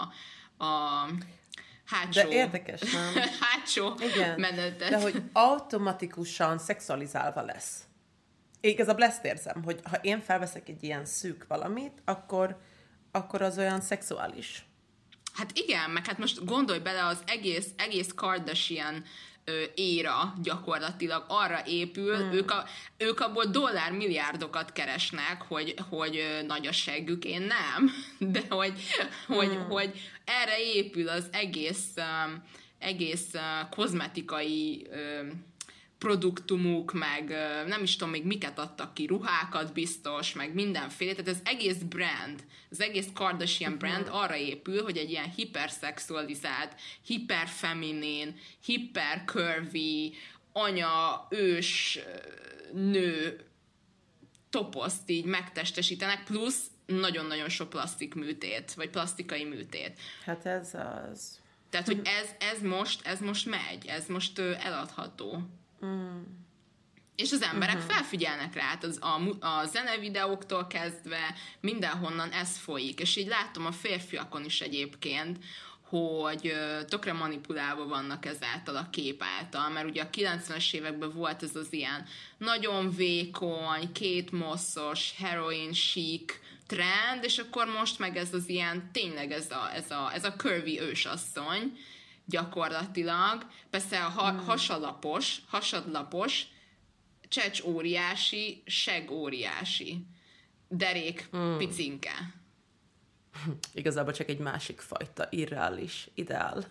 [0.64, 1.04] a
[1.84, 3.24] hátsó, De érdekes, nem?
[3.40, 4.40] hátsó Igen.
[4.40, 4.90] menetet.
[4.90, 7.82] De hogy automatikusan szexualizálva lesz.
[8.60, 12.60] Igazából ezt érzem, hogy ha én felveszek egy ilyen szűk valamit, akkor
[13.10, 14.66] akkor az olyan szexuális.
[15.32, 19.04] Hát igen, meg hát most gondolj bele, az egész, egész Kardashian
[19.44, 22.32] ö, éra gyakorlatilag arra épül, hmm.
[22.32, 22.64] ők, a,
[22.96, 27.90] ők abból dollár milliárdokat keresnek, hogy, hogy nagy a seggük, én nem,
[28.32, 28.80] de hogy,
[29.26, 29.68] hogy, hmm.
[29.68, 31.94] hogy erre épül az egész,
[32.78, 33.30] egész
[33.70, 34.88] kozmetikai
[35.98, 37.28] produktumuk, meg
[37.66, 42.44] nem is tudom még miket adtak ki, ruhákat biztos, meg mindenféle, tehát az egész brand,
[42.70, 43.80] az egész Kardashian mhm.
[43.80, 50.14] brand arra épül, hogy egy ilyen hiperszexualizált, hiperfeminin, hipercurvy,
[50.52, 51.98] anya, ős,
[52.72, 53.40] nő
[54.50, 59.98] toposzt így megtestesítenek, plusz nagyon-nagyon sok plastik műtét, vagy plastikai műtét.
[60.24, 61.40] Hát ez az.
[61.70, 65.42] Tehát, hogy ez, ez most, ez most megy, ez most eladható.
[65.86, 66.22] Mm.
[67.16, 67.90] És az emberek uh-huh.
[67.90, 73.00] felfigyelnek rá, hát az, a, a zenevideóktól kezdve mindenhonnan ez folyik.
[73.00, 75.38] És így látom a férfiakon is egyébként,
[75.88, 76.52] hogy
[76.88, 81.72] tökre manipulálva vannak ezáltal a kép által, mert ugye a 90-es években volt ez az
[81.72, 82.06] ilyen
[82.38, 86.32] nagyon vékony, két mosszos, heroin chic
[86.66, 90.32] trend, és akkor most meg ez az ilyen, tényleg ez a, ez a, ez a
[90.32, 91.78] curvy ősasszony,
[92.28, 93.46] gyakorlatilag.
[93.70, 94.46] Persze a ha- hmm.
[94.46, 96.46] hasalapos, hasadlapos,
[97.28, 100.06] csecs óriási, seg óriási,
[100.68, 101.56] derék mm.
[101.56, 102.34] picinke.
[103.74, 106.64] Igazából csak egy másik fajta irreális ideál.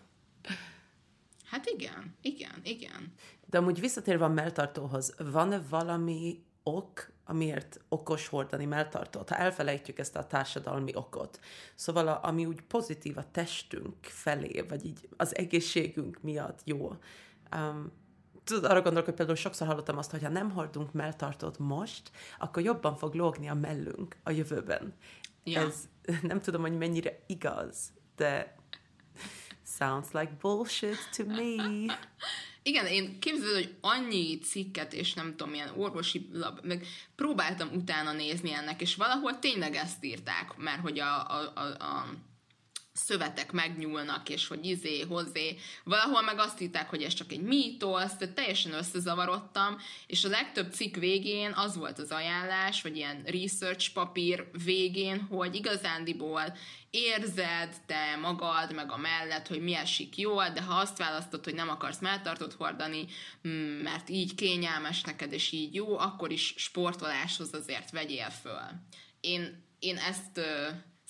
[1.45, 3.13] Hát igen, igen, igen.
[3.45, 10.15] De amúgy visszatérve a melltartóhoz, van-e valami ok, amiért okos hordani melltartót, ha elfelejtjük ezt
[10.15, 11.39] a társadalmi okot.
[11.75, 16.93] Szóval a, ami úgy pozitív a testünk felé, vagy így az egészségünk miatt jó.
[17.55, 17.91] Um,
[18.43, 22.63] tudod, arra gondolok, hogy például sokszor hallottam azt, hogy ha nem hordunk melltartót most, akkor
[22.63, 24.93] jobban fog lógni a mellünk a jövőben.
[25.43, 25.59] Ja.
[25.59, 25.89] Ez
[26.21, 28.55] nem tudom, hogy mennyire igaz, de
[29.77, 31.85] sounds like bullshit to me.
[32.63, 36.85] Igen, én képzeld, hogy annyi cikket, és nem tudom, milyen orvosi lab, meg
[37.15, 42.05] próbáltam utána nézni ennek, és valahol tényleg ezt írták, mert hogy a, a, a, a
[42.97, 45.57] szövetek megnyúlnak, és hogy izé, hozzé.
[45.83, 50.73] Valahol meg azt hitták, hogy ez csak egy mítosz, tehát teljesen összezavarodtam, és a legtöbb
[50.73, 56.57] cikk végén az volt az ajánlás, vagy ilyen research papír végén, hogy igazándiból
[56.89, 61.53] érzed te magad, meg a mellett, hogy mi esik jól, de ha azt választod, hogy
[61.53, 63.05] nem akarsz melltartót hordani,
[63.47, 68.69] mm, mert így kényelmes neked, és így jó, akkor is sportoláshoz azért vegyél föl.
[69.19, 70.39] Én, én ezt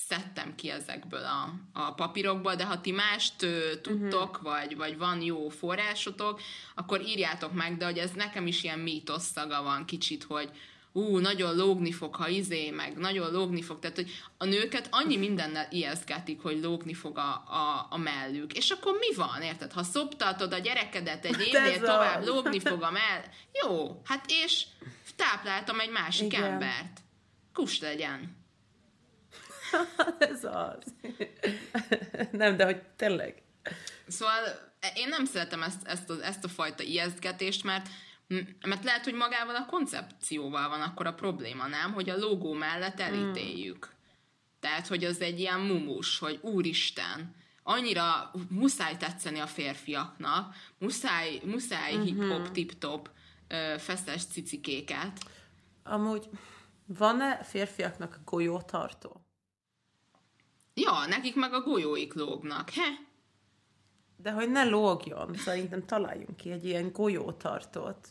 [0.10, 4.44] szedtem ki ezekből a, a papírokból, de ha ti mást ö, tudtok, uh-huh.
[4.44, 6.42] vagy, vagy van jó forrásotok,
[6.76, 10.50] akkor írjátok meg, de hogy ez nekem is ilyen mítosz szaga van kicsit, hogy
[10.92, 13.80] ú, nagyon lógni fog, ha izé, meg nagyon lógni fog.
[13.80, 18.54] Tehát, hogy a nőket annyi mindennel ijesztgetik, hogy lógni fog a, a, a mellük.
[18.54, 19.72] És akkor mi van, érted?
[19.72, 23.24] Ha szoptatod a gyerekedet egy évnél tovább, lógni fog a mell...
[23.64, 24.64] Jó, hát és
[25.16, 26.44] tápláltam egy másik Igen.
[26.44, 27.00] embert.
[27.54, 28.46] Kus legyen.
[30.32, 30.94] Ez az.
[32.32, 33.42] nem, de hogy tényleg.
[34.08, 34.40] Szóval
[34.96, 37.88] én nem szeretem ezt, ezt, a, ezt a fajta ijesztgetést, mert
[38.68, 41.94] mert lehet, hogy magával a koncepcióval van akkor a probléma, nem?
[41.94, 43.86] Hogy a logó mellett elítéljük.
[43.86, 43.96] Hmm.
[44.60, 51.92] Tehát, hogy az egy ilyen mumus, hogy úristen, annyira muszáj tetszeni a férfiaknak, muszáj, muszáj
[51.94, 52.08] uh-huh.
[52.08, 53.10] hip-hop, tip-top
[53.78, 55.20] feszes cicikéket.
[55.84, 56.30] Amúgy
[56.86, 59.27] van-e férfiaknak golyótartó?
[60.80, 63.06] Ja, nekik meg a golyóik lógnak, he?
[64.18, 68.08] De hogy ne lógjon, szerintem találjunk ki egy ilyen golyótartót.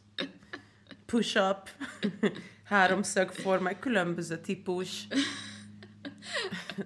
[1.06, 1.70] Push-up,
[2.64, 5.06] háromszög forma, különböző típus.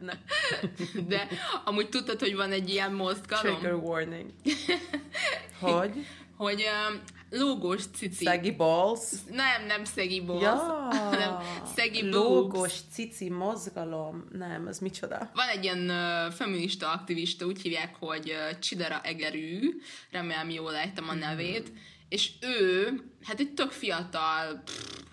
[1.09, 1.29] De
[1.65, 3.59] amúgy tudtad, hogy van egy ilyen mozgalom?
[3.59, 4.31] Trigger warning.
[5.61, 6.07] Hogy?
[6.37, 6.65] Hogy
[7.31, 8.25] lógós cici.
[8.25, 9.01] Szegi balls?
[9.31, 11.37] Nem, nem szegi balls, ja, hanem
[11.77, 12.09] szegi.
[12.09, 14.25] Lógós cici mozgalom.
[14.33, 15.31] Nem, ez micsoda?
[15.35, 21.09] Van egy ilyen uh, feminista aktivista, úgy hívják, hogy uh, Csidara Egerű, remélem jól lejtem
[21.09, 21.75] a nevét, mm.
[22.09, 22.89] és ő,
[23.25, 24.63] hát egy tök fiatal,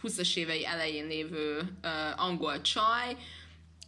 [0.03, 3.15] 20-as évei elején lévő uh, angol csaj,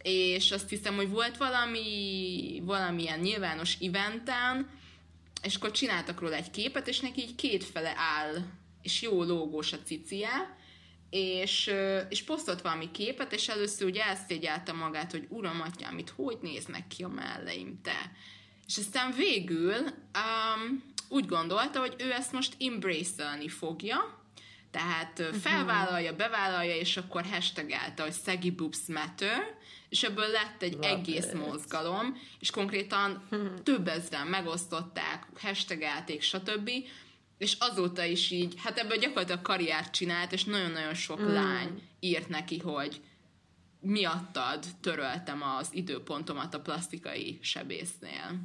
[0.02, 4.68] és azt hiszem, hogy volt valami, valamilyen nyilvános eventen,
[5.42, 8.36] és akkor csináltak róla egy képet, és neki így két fele áll,
[8.82, 10.56] és jó lógós a cicie,
[11.10, 11.70] és,
[12.08, 16.86] és posztolt valami képet, és először ugye elszégyelte magát, hogy uram, atyám, itt hogy néznek
[16.86, 18.12] ki a melleim, te?
[18.66, 24.24] És aztán végül um, úgy gondolta, hogy ő ezt most embrace fogja,
[24.70, 25.36] tehát uh-huh.
[25.36, 29.58] felvállalja, bevállalja, és akkor hashtagelte, hogy Saggy Boobs Matter,
[29.90, 31.34] és ebből lett egy Love egész it.
[31.34, 33.28] mozgalom, és konkrétan
[33.62, 36.70] több ezren megosztották, hashtagelték, stb.,
[37.38, 41.32] és azóta is így, hát ebből gyakorlatilag karriert csinált, és nagyon-nagyon sok mm.
[41.32, 43.00] lány írt neki, hogy
[43.80, 48.40] miattad töröltem az időpontomat a plastikai sebésznél.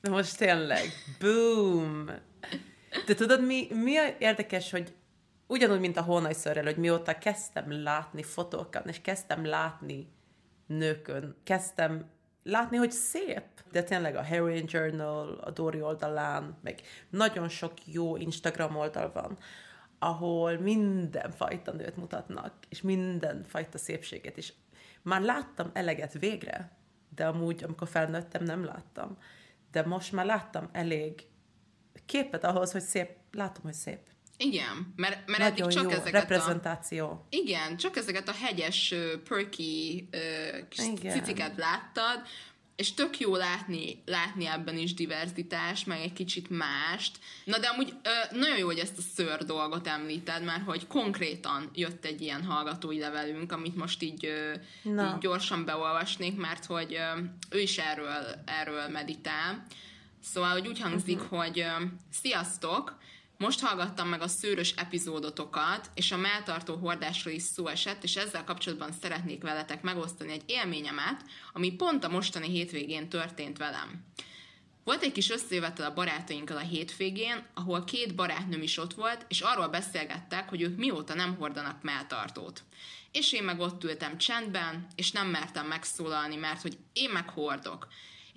[0.00, 2.10] De most tényleg, boom!
[3.06, 4.92] De tudod, mi, mi érdekes, hogy
[5.48, 10.12] ugyanúgy, mint a hónajszörrel, hogy mióta kezdtem látni fotókat, és kezdtem látni
[10.66, 12.10] nőkön, kezdtem
[12.42, 16.80] látni, hogy szép, de tényleg a Heroin Journal, a Dori oldalán, meg
[17.10, 19.38] nagyon sok jó Instagram oldal van,
[19.98, 24.52] ahol mindenfajta nőt mutatnak, és mindenfajta szépséget, és
[25.02, 26.76] már láttam eleget végre,
[27.14, 29.18] de amúgy, amikor felnőttem, nem láttam.
[29.70, 31.26] De most már láttam elég
[32.06, 34.00] képet ahhoz, hogy szép, látom, hogy szép.
[34.40, 37.06] Igen, mert, mert eddig csak jó ezeket reprezentáció.
[37.06, 38.94] A, igen, csak ezeket a hegyes,
[39.28, 42.22] perky uh, ciciket láttad,
[42.78, 47.18] és tök jó látni, látni ebben is diverzitás, meg egy kicsit mást.
[47.44, 51.70] Na de amúgy ö, nagyon jó, hogy ezt a ször dolgot említed, mert hogy konkrétan
[51.74, 54.52] jött egy ilyen hallgatói levelünk, amit most így, ö,
[54.84, 57.20] így gyorsan beolvasnék, mert hogy ö,
[57.50, 59.66] ő is erről, erről meditál.
[60.22, 61.38] Szóval, hogy úgy hangzik, uh-huh.
[61.38, 62.98] hogy ö, sziasztok,
[63.38, 68.44] most hallgattam meg a szőrös epizódotokat, és a melltartó hordásról is szó esett, és ezzel
[68.44, 74.04] kapcsolatban szeretnék veletek megosztani egy élményemet, ami pont a mostani hétvégén történt velem.
[74.84, 79.40] Volt egy kis összejövetel a barátainkkal a hétvégén, ahol két barátnőm is ott volt, és
[79.40, 82.62] arról beszélgettek, hogy ők mióta nem hordanak melltartót.
[83.12, 87.88] És én meg ott ültem csendben, és nem mertem megszólalni, mert hogy én meg hordok.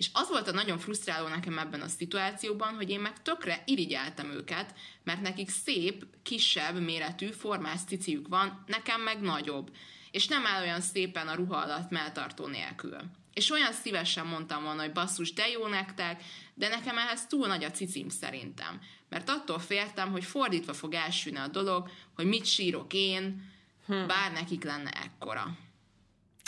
[0.02, 4.30] És az volt a nagyon frusztráló nekem ebben a szituációban, hogy én meg tökre irigyeltem
[4.30, 9.70] őket, mert nekik szép, kisebb méretű, formás ciciük van, nekem meg nagyobb.
[10.10, 12.96] És nem áll olyan szépen a ruha alatt melltartó nélkül.
[13.34, 16.22] És olyan szívesen mondtam volna, hogy basszus, de jó nektek,
[16.54, 18.80] de nekem ehhez túl nagy a cicim szerintem.
[19.08, 23.50] Mert attól féltem, hogy fordítva fog elsülni a dolog, hogy mit sírok én,
[23.86, 24.06] hm.
[24.06, 25.56] bár nekik lenne ekkora.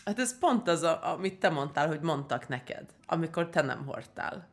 [0.05, 4.49] Hát ez pont az, a, amit te mondtál, hogy mondtak neked, amikor te nem hordtál.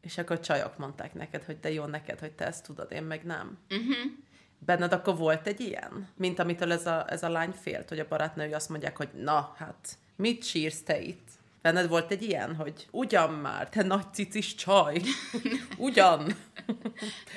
[0.00, 3.24] És akkor csajok mondták neked, hogy de jó neked, hogy te ezt tudod, én meg
[3.24, 3.58] nem.
[3.70, 4.12] Uh-huh.
[4.58, 6.08] Benned akkor volt egy ilyen?
[6.16, 9.54] Mint amitől ez a, ez a lány félt, hogy a barátnői azt mondják, hogy na,
[9.56, 11.28] hát mit sírsz te itt?
[11.62, 15.00] Benned volt egy ilyen, hogy ugyan már, te nagy cicis csaj.
[15.76, 16.36] ugyan.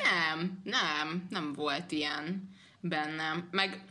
[0.04, 3.48] nem, nem, nem volt ilyen bennem.
[3.52, 3.86] Meg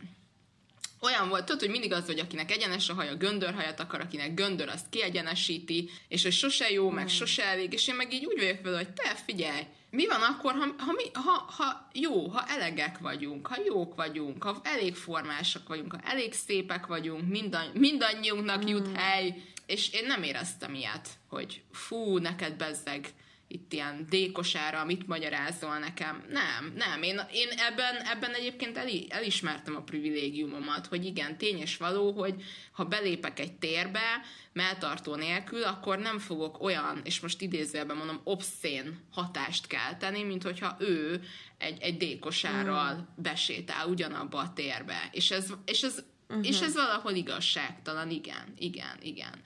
[1.03, 4.69] olyan volt, tudod, hogy mindig az, hogy akinek egyenes a haja, göndörhajat akar, akinek göndör,
[4.69, 7.13] azt kiegyenesíti, és hogy sose jó, meg hmm.
[7.13, 10.53] sose elég, és én meg így úgy vagyok vele, hogy te figyelj, mi van akkor,
[10.53, 15.67] ha, ha, mi, ha, ha jó, ha elegek vagyunk, ha jók vagyunk, ha elég formásak
[15.67, 18.95] vagyunk, ha elég szépek vagyunk, mindanny, mindannyiunknak jut hmm.
[18.95, 23.09] hely, és én nem éreztem ilyet, hogy fú, neked bezzeg,
[23.53, 26.23] itt ilyen dékosára, mit magyarázol nekem.
[26.29, 27.03] Nem, nem.
[27.03, 32.85] Én, én ebben, ebben egyébként el, elismertem a privilégiumomat, hogy igen, tényes való, hogy ha
[32.85, 34.21] belépek egy térbe,
[34.53, 40.75] melltartó nélkül, akkor nem fogok olyan, és most idézőjelben mondom, obszén hatást kelteni, mint hogyha
[40.79, 41.21] ő
[41.57, 43.21] egy, egy dékosárral mm.
[43.21, 45.09] besétál ugyanabba a térbe.
[45.11, 46.47] És ez, és ez, uh-huh.
[46.47, 49.41] és ez valahol igazságtalan, igen, igen, igen.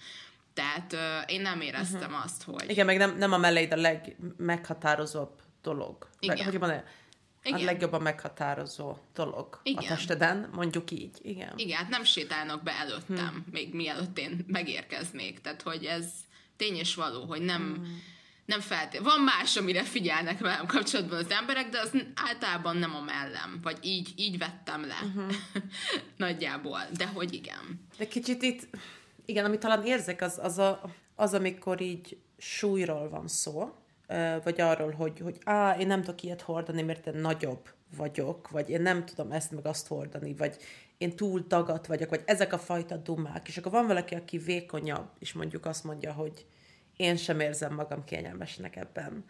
[0.57, 2.23] Tehát uh, én nem éreztem uh-huh.
[2.23, 2.69] azt, hogy...
[2.69, 6.09] Igen, meg nem, nem a melleid a legmeghatározóbb dolog.
[6.19, 6.45] Igen.
[6.45, 6.83] Hogy van
[7.43, 7.59] igen.
[7.59, 9.83] a legjobban meghatározó dolog Igen.
[9.83, 11.17] a testeden, mondjuk így.
[11.21, 11.53] Igen.
[11.55, 13.45] Igen, hát nem sétálnak be előttem, hmm.
[13.51, 15.41] még mielőtt én megérkeznék.
[15.41, 16.05] Tehát, hogy ez
[16.55, 18.01] tény és való, hogy nem, hmm.
[18.45, 19.09] nem feltétlenül.
[19.09, 23.59] Van más, amire figyelnek velem kapcsolatban az emberek, de az általában nem a mellem.
[23.61, 24.99] Vagy így, így vettem le.
[25.03, 25.33] Uh-huh.
[26.25, 26.81] Nagyjából.
[26.97, 27.87] De hogy igen.
[27.97, 28.67] De kicsit itt
[29.27, 30.81] igen, amit talán érzek, az, az, a,
[31.15, 33.69] az, amikor így súlyról van szó,
[34.43, 38.69] vagy arról, hogy, hogy á, én nem tudok ilyet hordani, mert én nagyobb vagyok, vagy
[38.69, 40.57] én nem tudom ezt meg azt hordani, vagy
[40.97, 43.47] én túl dagat vagyok, vagy ezek a fajta dumák.
[43.47, 46.45] És akkor van valaki, aki vékonyabb, és mondjuk azt mondja, hogy
[46.95, 49.25] én sem érzem magam kényelmesnek ebben.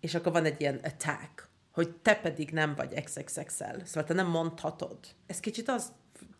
[0.00, 3.82] És akkor van egy ilyen attack, hogy te pedig nem vagy XXXL.
[3.84, 4.98] Szóval te nem mondhatod.
[5.26, 5.92] Ez kicsit az,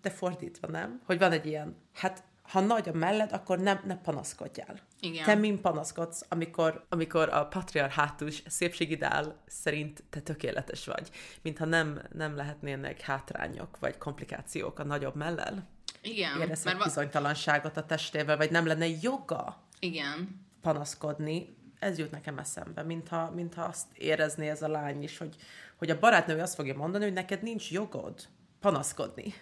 [0.02, 1.00] de fordítva, nem?
[1.04, 4.78] Hogy van egy ilyen, hát ha nagy a melled, akkor nem, ne panaszkodjál.
[5.00, 5.24] Igen.
[5.24, 11.10] Te mind panaszkodsz, amikor, amikor a patriarhátus szépségideál szerint te tökéletes vagy,
[11.42, 15.68] mintha nem, nem lehetnének hátrányok vagy komplikációk a nagyobb mellel.
[16.02, 16.40] Igen.
[16.40, 20.46] Érezhet mert bizonytalanságot a testével, vagy nem lenne joga Igen.
[20.60, 21.56] panaszkodni.
[21.78, 25.36] Ez jut nekem eszembe, mintha, mintha azt érezné ez a lány is, hogy,
[25.76, 28.28] hogy a barátnő azt fogja mondani, hogy neked nincs jogod
[28.60, 29.34] panaszkodni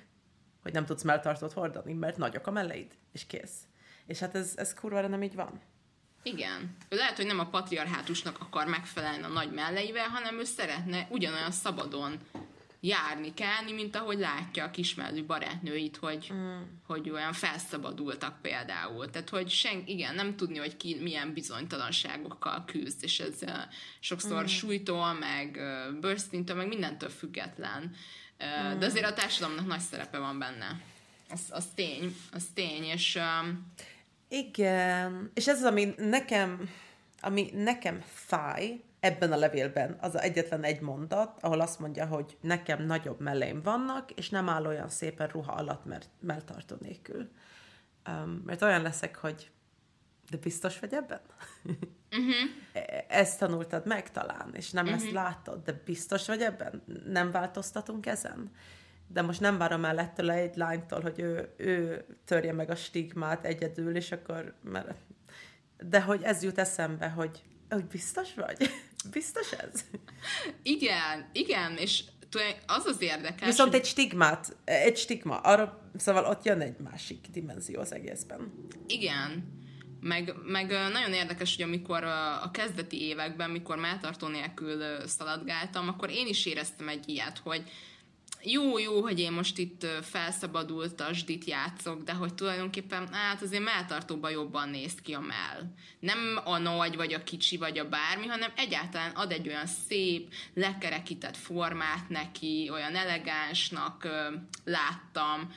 [0.67, 3.57] hogy nem tudsz melltartót hordani, mert nagyok a melleid, és kész.
[4.07, 5.61] És hát ez, ez kurva nem így van.
[6.23, 6.77] Igen.
[6.89, 11.51] Ő lehet, hogy nem a patriarhátusnak akar megfelelni a nagy melleivel, hanem ő szeretne ugyanolyan
[11.51, 12.19] szabadon
[12.81, 16.61] járni, kelni, mint ahogy látja a kismelű barátnőit, hogy, mm.
[16.87, 19.11] hogy olyan felszabadultak például.
[19.11, 23.39] Tehát, hogy sen, igen, nem tudni, hogy ki milyen bizonytalanságokkal küzd, és ez
[24.01, 24.47] sokszor mm.
[24.47, 25.61] súlytól, meg
[26.01, 27.95] bőrszintől, meg mindentől független.
[28.79, 30.81] De azért a társadalomnak nagy szerepe van benne.
[31.31, 33.19] Az, az tény, az tény, és...
[34.29, 36.71] Igen, és ez az, ami nekem,
[37.21, 42.37] ami nekem fáj ebben a levélben, az a egyetlen egy mondat, ahol azt mondja, hogy
[42.41, 47.31] nekem nagyobb melleim vannak, és nem áll olyan szépen ruha alatt, mert melltartó nélkül.
[48.09, 49.51] Um, mert olyan leszek, hogy
[50.31, 51.21] de biztos vagy ebben?
[52.11, 52.51] Uh-huh.
[53.09, 55.03] Ezt tanultad meg talán, és nem uh-huh.
[55.03, 56.83] ezt látod, de biztos vagy ebben?
[57.07, 58.51] Nem változtatunk ezen?
[59.09, 63.45] De most nem várom el ettől egy lánytól, hogy ő, ő törje meg a stigmát
[63.45, 64.55] egyedül, és akkor...
[64.63, 64.99] Mert...
[65.79, 68.71] De hogy ez jut eszembe, hogy, hogy biztos vagy?
[69.11, 69.85] Biztos ez?
[70.63, 72.05] Igen, igen, és
[72.67, 73.47] az az érdekes.
[73.47, 78.53] Viszont egy stigmát, egy stigma, arra, szóval ott jön egy másik dimenzió az egészben.
[78.87, 79.56] Igen,
[80.07, 82.05] meg, meg nagyon érdekes, hogy amikor
[82.43, 87.63] a kezdeti években, mikor melltartó nélkül szaladgáltam, akkor én is éreztem egy ilyet, hogy
[88.43, 93.63] jó, jó, hogy én most itt felszabadult a zsdit játszok, de hogy tulajdonképpen, hát azért
[93.63, 95.63] melltartóban jobban néz ki a mell.
[95.99, 100.33] Nem a nagy, vagy a kicsi, vagy a bármi, hanem egyáltalán ad egy olyan szép,
[100.55, 104.09] lekerekített formát neki, olyan elegánsnak
[104.65, 105.53] láttam,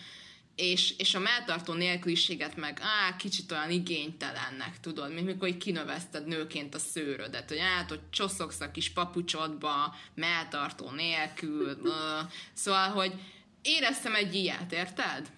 [0.60, 6.28] és, és a melltartó nélküliséget meg á, kicsit olyan igénytelennek, tudod, mint mikor így kinöveszted
[6.28, 11.78] nőként a szőrödet, hogy át, hogy csoszogsz a kis papucsodba, melltartó nélkül,
[12.54, 13.14] szóval, hogy
[13.62, 15.32] éreztem egy ilyet, érted?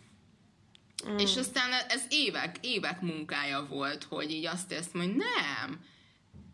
[1.09, 1.17] Mm.
[1.17, 5.79] És aztán ez évek, évek munkája volt, hogy így azt éreztem, hogy nem,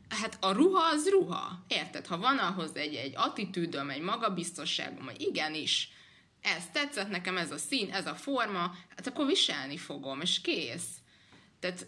[0.09, 2.07] hát a ruha az ruha, érted?
[2.07, 5.89] Ha van ahhoz egy, egy attitűdöm, egy magabiztosságom, hogy igenis,
[6.41, 10.87] ez tetszett nekem, ez a szín, ez a forma, hát akkor viselni fogom, és kész.
[11.59, 11.87] Tehát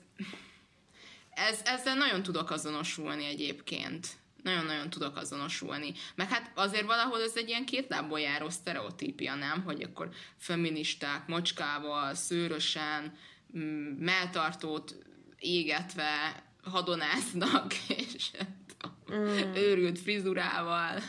[1.30, 4.08] ez, ezzel nagyon tudok azonosulni egyébként.
[4.44, 5.94] Nagyon-nagyon tudok azonosulni.
[6.16, 9.64] Meg hát azért valahol ez egy ilyen két lábból járó sztereotípia, nem?
[9.64, 13.18] Hogy akkor feministák mocskával, szőrösen,
[13.58, 14.96] mm, melltartót
[15.38, 17.74] égetve hadonáznak,
[18.16, 18.32] és
[19.14, 19.54] mm.
[19.56, 21.02] őrült frizurával.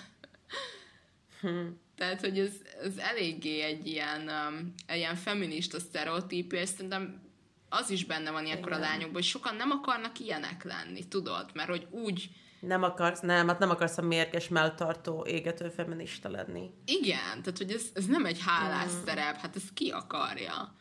[1.41, 1.67] Hm.
[2.01, 7.23] Tehát, hogy ez, ez eléggé egy ilyen, um, egy ilyen feminista sztereotípia, és szerintem
[7.69, 8.83] az is benne van ilyenkor Igen.
[8.83, 11.51] a lányokban, hogy sokan nem akarnak ilyenek lenni, tudod?
[11.55, 12.31] Mert hogy úgy...
[12.61, 16.71] Nem akarsz, nem, hát nem akarsz a mérges, melltartó, égető feminista lenni.
[16.85, 19.05] Igen, tehát hogy ez, ez nem egy hálás mm.
[19.05, 20.75] szerep, hát ez ki akarja.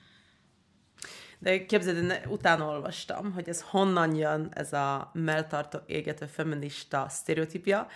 [1.39, 7.87] De képzeld, én utána olvastam, hogy ez honnan jön ez a melltartó, égető feminista sztereotípia,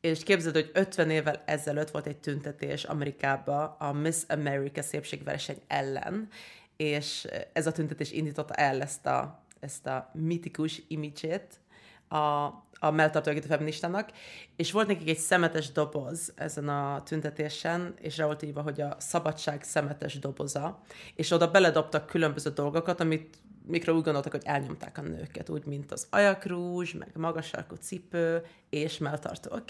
[0.00, 6.28] és képzeld, hogy 50 évvel ezelőtt volt egy tüntetés Amerikában a Miss America szépségverseny ellen,
[6.76, 11.60] és ez a tüntetés indította el ezt a, ezt a mitikus imidzsét
[12.08, 12.44] a,
[12.78, 14.10] a melltartó feministának,
[14.56, 18.96] és volt nekik egy szemetes doboz ezen a tüntetésen, és rá volt írva, hogy a
[18.98, 20.80] szabadság szemetes doboza,
[21.14, 23.38] és oda beledobtak különböző dolgokat, amit
[23.70, 28.98] mikro úgy gondoltak, hogy elnyomták a nőket, úgy, mint az ajakrúzs, meg magasarkú cipő és
[28.98, 29.64] melltartók.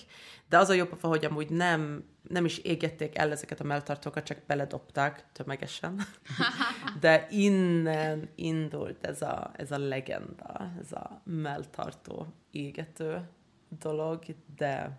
[0.48, 4.38] De az a jobb, hogy amúgy nem, nem is égették el ezeket a melltartókat, csak
[4.46, 6.00] beledobták tömegesen.
[7.00, 13.28] De innen indult ez a, ez a legenda, ez a melltartó égető
[13.78, 14.24] dolog,
[14.56, 14.98] de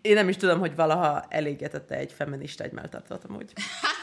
[0.00, 3.52] én nem is tudom, hogy valaha elégetette egy feminista egy melltartót amúgy.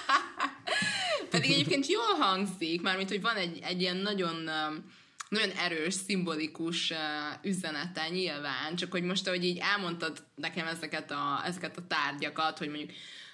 [1.33, 4.91] Pedig egyébként jól hangzik, mármint, hogy van egy, egy ilyen nagyon um,
[5.29, 6.97] nagyon erős, szimbolikus uh,
[7.41, 12.67] üzenete nyilván, csak hogy most, ahogy így elmondtad nekem ezeket a, ezeket a tárgyakat, hogy
[12.69, 12.91] mondjuk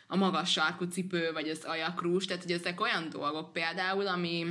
[0.08, 4.46] a magas sarkú cipő, vagy az ajakrús, tehát hogy ezek olyan dolgok például, ami,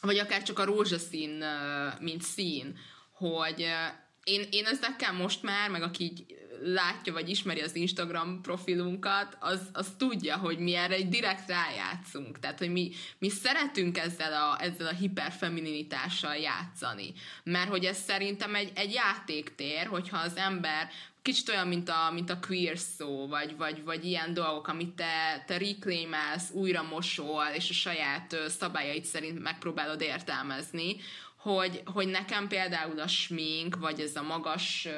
[0.00, 2.78] vagy akár csak a rózsaszín, uh, mint szín,
[3.12, 6.24] hogy uh, én, én ezekkel most már, meg aki így
[6.64, 12.38] látja, vagy ismeri az Instagram profilunkat, az, az tudja, hogy mi erre egy direkt rájátszunk.
[12.38, 17.12] Tehát, hogy mi, mi szeretünk ezzel a, ezzel a hiperfemininitással játszani.
[17.44, 20.88] Mert hogy ez szerintem egy, egy játéktér, hogyha az ember
[21.22, 25.44] kicsit olyan, mint a, mint a queer szó, vagy, vagy, vagy ilyen dolgok, amit te,
[25.46, 30.96] te reclaimelsz, újra mosol, és a saját szabályait szerint megpróbálod értelmezni,
[31.42, 34.88] hogy, hogy nekem például a smink, vagy ez a magas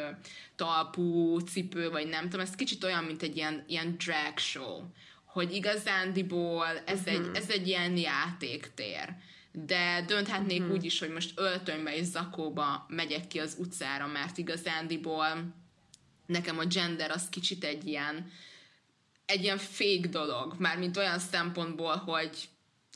[0.57, 4.83] talpú cipő, vagy nem tudom, ez kicsit olyan, mint egy ilyen, ilyen drag show,
[5.25, 7.15] hogy igazándiból ez, uh-huh.
[7.15, 7.35] egy, mhm.
[7.35, 9.15] ez egy ilyen játéktér.
[9.53, 10.75] De dönthetnék uh-huh.
[10.75, 15.55] úgy is, hogy most öltönybe és zakóba megyek ki az utcára, mert igazándiból
[16.27, 18.31] nekem a gender az kicsit egy ilyen
[19.27, 22.49] egy ilyen fake dolog, mármint olyan szempontból, hogy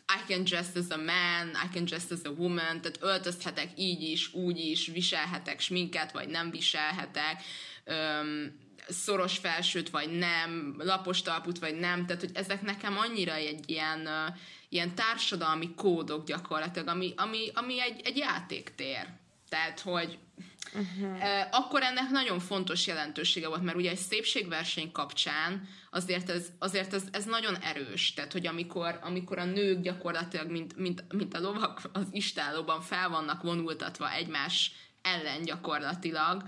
[0.08, 4.02] I can dress as a man, I can dress as a woman, tehát öltözhetek így
[4.02, 7.42] is, úgy is, viselhetek sminket, vagy nem viselhetek,
[7.84, 13.70] öm, szoros felsőt, vagy nem, lapos talput, vagy nem, tehát hogy ezek nekem annyira egy
[13.70, 14.36] ilyen, uh,
[14.68, 19.06] ilyen társadalmi kódok gyakorlatilag, ami, ami, ami egy, egy játéktér.
[19.48, 20.18] Tehát, hogy
[20.72, 21.20] Uh-huh.
[21.50, 27.04] Akkor ennek nagyon fontos jelentősége volt, mert ugye egy szépségverseny kapcsán azért ez, azért ez,
[27.12, 28.14] ez nagyon erős.
[28.14, 33.08] Tehát, hogy amikor, amikor a nők gyakorlatilag, mint, mint, mint a lovak az istálóban fel
[33.08, 36.42] vannak vonultatva egymás ellen gyakorlatilag,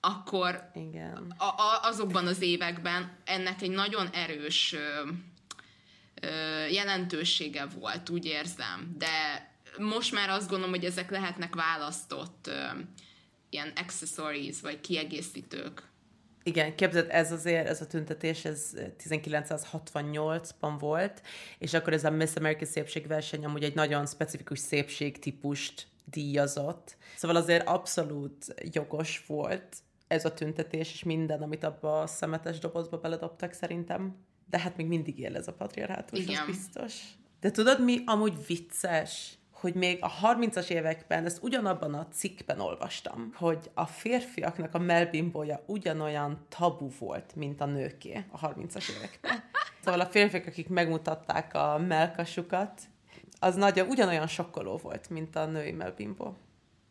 [0.00, 1.34] akkor Igen.
[1.38, 5.08] A, a, azokban az években ennek egy nagyon erős ö,
[6.20, 6.28] ö,
[6.66, 8.94] jelentősége volt, úgy érzem.
[8.98, 9.48] De
[9.78, 12.66] most már azt gondolom, hogy ezek lehetnek választott ö,
[13.54, 15.92] ilyen accessories, vagy kiegészítők.
[16.42, 18.70] Igen, képzeld, ez azért, ez a tüntetés, ez
[19.08, 21.22] 1968-ban volt,
[21.58, 26.96] és akkor ez a Miss America szépségverseny amúgy egy nagyon specifikus szépségtípust díjazott.
[27.16, 29.76] Szóval azért abszolút jogos volt
[30.06, 34.16] ez a tüntetés, és minden, amit abba a szemetes dobozba beledobtak szerintem.
[34.50, 36.46] De hát még mindig él ez a patriarhátus, Igen.
[36.46, 37.00] biztos.
[37.40, 39.38] De tudod, mi amúgy vicces?
[39.64, 45.62] Hogy még a 30-as években, ezt ugyanabban a cikkben olvastam, hogy a férfiaknak a melbimbója
[45.66, 49.42] ugyanolyan tabu volt, mint a nőké a 30-as években.
[49.84, 52.80] Szóval a férfiak, akik megmutatták a melkasukat,
[53.40, 56.36] az nagyon ugyanolyan sokkoló volt, mint a női melbimbó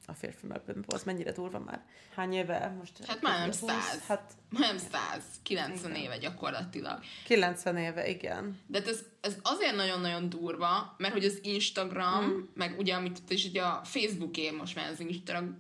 [0.06, 1.86] a férfi melbimbó, az mennyire durva már.
[2.16, 3.06] Hány éve most?
[3.06, 4.06] Hát már nem száz.
[4.08, 5.24] Hát, nem száz.
[5.44, 6.04] 90 igen.
[6.04, 7.00] éve gyakorlatilag.
[7.26, 8.60] 90 éve, igen.
[8.68, 12.40] De hát ez, ez azért nagyon-nagyon durva, mert hogy az Instagram, mm.
[12.54, 15.00] meg ugye, amit és ugye a Facebook ér most már az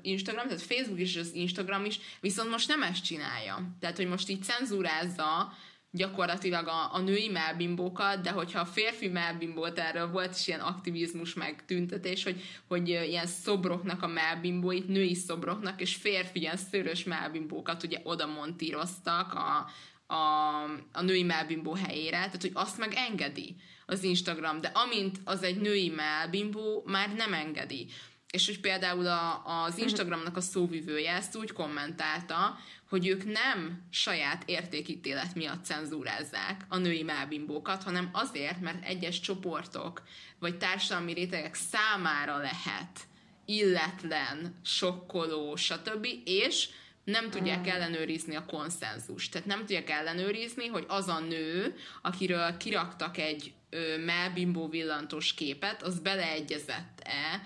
[0.01, 3.75] Instagram, tehát Facebook is az Instagram is, viszont most nem ezt csinálja.
[3.79, 5.53] Tehát, hogy most így cenzúrázza
[5.95, 11.33] gyakorlatilag a, a női melbimbókat, de hogyha a férfi melbimbót erről volt is ilyen aktivizmus
[11.33, 17.83] meg tüntetés, hogy, hogy ilyen szobroknak a melbimbóit, női szobroknak, és férfi ilyen szőrös melbimbókat
[17.83, 19.69] ugye oda montíroztak a,
[20.13, 25.43] a, a női melbimbó helyére, tehát hogy azt meg engedi az Instagram, de amint az
[25.43, 27.87] egy női melbimbó, már nem engedi.
[28.31, 29.81] És hogy például a, az mhm.
[29.81, 32.57] Instagramnak a szóvivője ezt úgy kommentálta,
[32.93, 40.01] hogy ők nem saját értékítélet miatt cenzúrázzák a női melbimbókat, hanem azért, mert egyes csoportok
[40.39, 42.99] vagy társadalmi rétegek számára lehet
[43.45, 46.07] illetlen, sokkoló, stb.
[46.25, 46.69] És
[47.03, 49.31] nem tudják ellenőrizni a konszenzust.
[49.31, 55.83] Tehát nem tudják ellenőrizni, hogy az a nő, akiről kiraktak egy ö, melbimbó villantós képet,
[55.83, 57.41] az beleegyezett-e,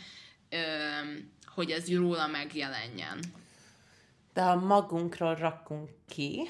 [0.50, 0.58] ö,
[1.46, 3.46] hogy ez róla megjelenjen.
[4.38, 6.50] De ha magunkról rakunk ki,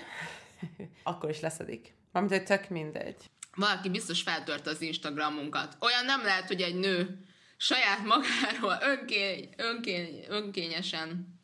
[1.04, 1.94] akkor is leszedik.
[2.12, 3.16] Valamint, hogy tök mindegy.
[3.56, 5.78] Valaki biztos feltört az Instagramunkat.
[5.80, 7.26] Olyan nem lehet, hogy egy nő
[7.58, 11.40] saját magáról önkény, önkény, önkényesen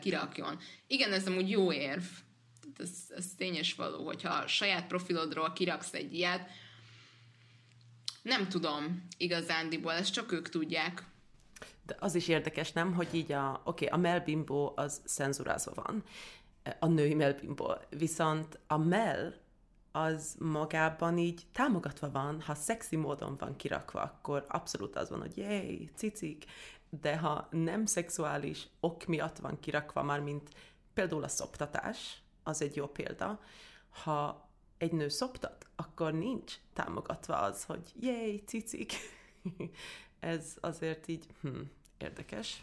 [0.00, 0.58] kirakjon.
[0.86, 2.02] Igen, ez amúgy jó érv.
[2.78, 6.50] Ez, ez tényes való, hogyha a saját profilodról kiraksz egy ilyet,
[8.22, 11.04] nem tudom igazándiból, ezt csak ők tudják.
[11.88, 16.02] De az is érdekes, nem, hogy így a, oké, okay, a melbimbo az cenzurázva van,
[16.78, 19.34] a női melbimbo, viszont a mel
[19.92, 25.36] az magában így támogatva van, ha szexi módon van kirakva, akkor abszolút az van, hogy
[25.36, 26.44] jéj, cicik,
[27.00, 30.50] de ha nem szexuális ok miatt van kirakva, már mint
[30.94, 33.40] például a szoptatás, az egy jó példa,
[34.02, 38.92] ha egy nő szoptat, akkor nincs támogatva az, hogy jéj, cicik.
[40.20, 41.60] Ez azért így hm,
[42.02, 42.56] érdekes.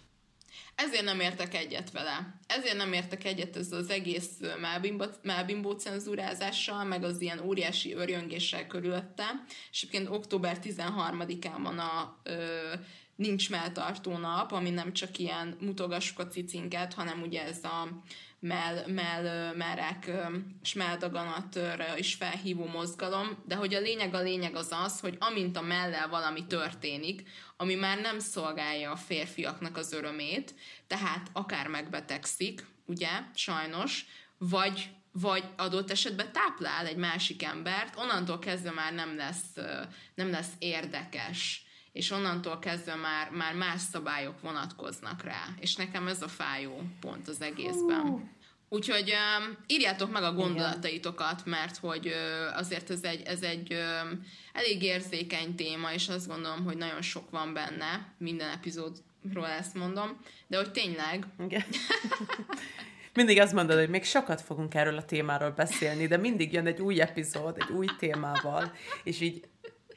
[0.76, 2.40] Ezért nem értek egyet vele.
[2.48, 4.40] Ezért nem értek egyet ez az egész
[5.22, 9.26] Melbimbó cenzúrázással, meg az ilyen óriási örjöngéssel körülötte.
[9.72, 12.74] És egyébként október 13-án van a ö,
[13.16, 18.02] nincs melltartó nap, ami nem csak ilyen mutogassuk a cicinket, hanem ugye ez a
[18.48, 20.12] mell, mell, merek
[20.62, 25.58] és melldaganatra is felhívó mozgalom, de hogy a lényeg a lényeg az az, hogy amint
[25.58, 27.24] a mellel valami történik,
[27.58, 30.54] ami már nem szolgálja a férfiaknak az örömét,
[30.88, 34.06] tehát akár megbetegszik, ugye, sajnos,
[34.38, 34.90] vagy
[35.22, 39.56] vagy adott esetben táplál egy másik embert, onnantól kezdve már nem lesz,
[40.16, 41.66] nem lesz érdekes
[41.96, 45.48] és onnantól kezdve már, már más szabályok vonatkoznak rá.
[45.60, 48.35] És nekem ez a fájó pont az egészben.
[48.76, 54.26] Úgyhogy um, írjátok meg a gondolataitokat, mert hogy uh, azért ez egy, ez egy um,
[54.54, 60.20] elég érzékeny téma, és azt gondolom, hogy nagyon sok van benne, minden epizódról ezt mondom,
[60.48, 61.26] de hogy tényleg...
[61.40, 61.64] Igen.
[63.14, 66.82] mindig azt mondod, hogy még sokat fogunk erről a témáról beszélni, de mindig jön egy
[66.82, 68.72] új epizód, egy új témával,
[69.04, 69.48] és így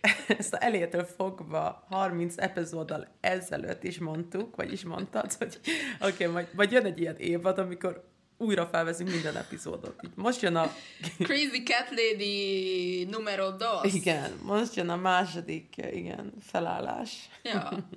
[0.39, 5.59] ezt a elétől fogva 30 epizóddal ezelőtt is mondtuk, vagy is mondtad, hogy
[6.01, 10.01] oké, okay, majd, majd jön egy ilyen évad, amikor újra felveszünk minden epizódot.
[10.05, 10.73] Így most jön a...
[11.29, 13.95] Crazy Cat Lady numero dos.
[13.95, 17.29] Igen, most jön a második, igen, felállás.
[17.43, 17.89] Ja.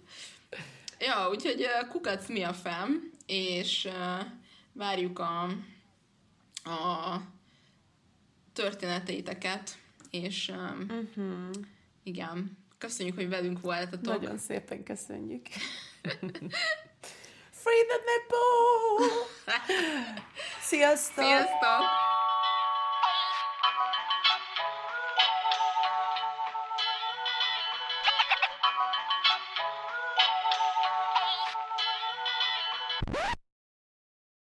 [1.00, 3.88] Ja, úgyhogy kukac mi a fem, és
[4.74, 5.44] várjuk a,
[6.64, 7.22] a
[8.54, 9.78] történeteiteket,
[10.10, 10.52] és
[10.90, 11.50] uh-huh.
[12.04, 12.58] Igen.
[12.78, 14.22] Köszönjük, hogy velünk voltatok.
[14.22, 15.46] Nagyon szépen köszönjük.
[17.64, 19.08] Free the nipple!
[20.62, 21.26] Sziasztok!
[21.26, 22.21] Sziasztok!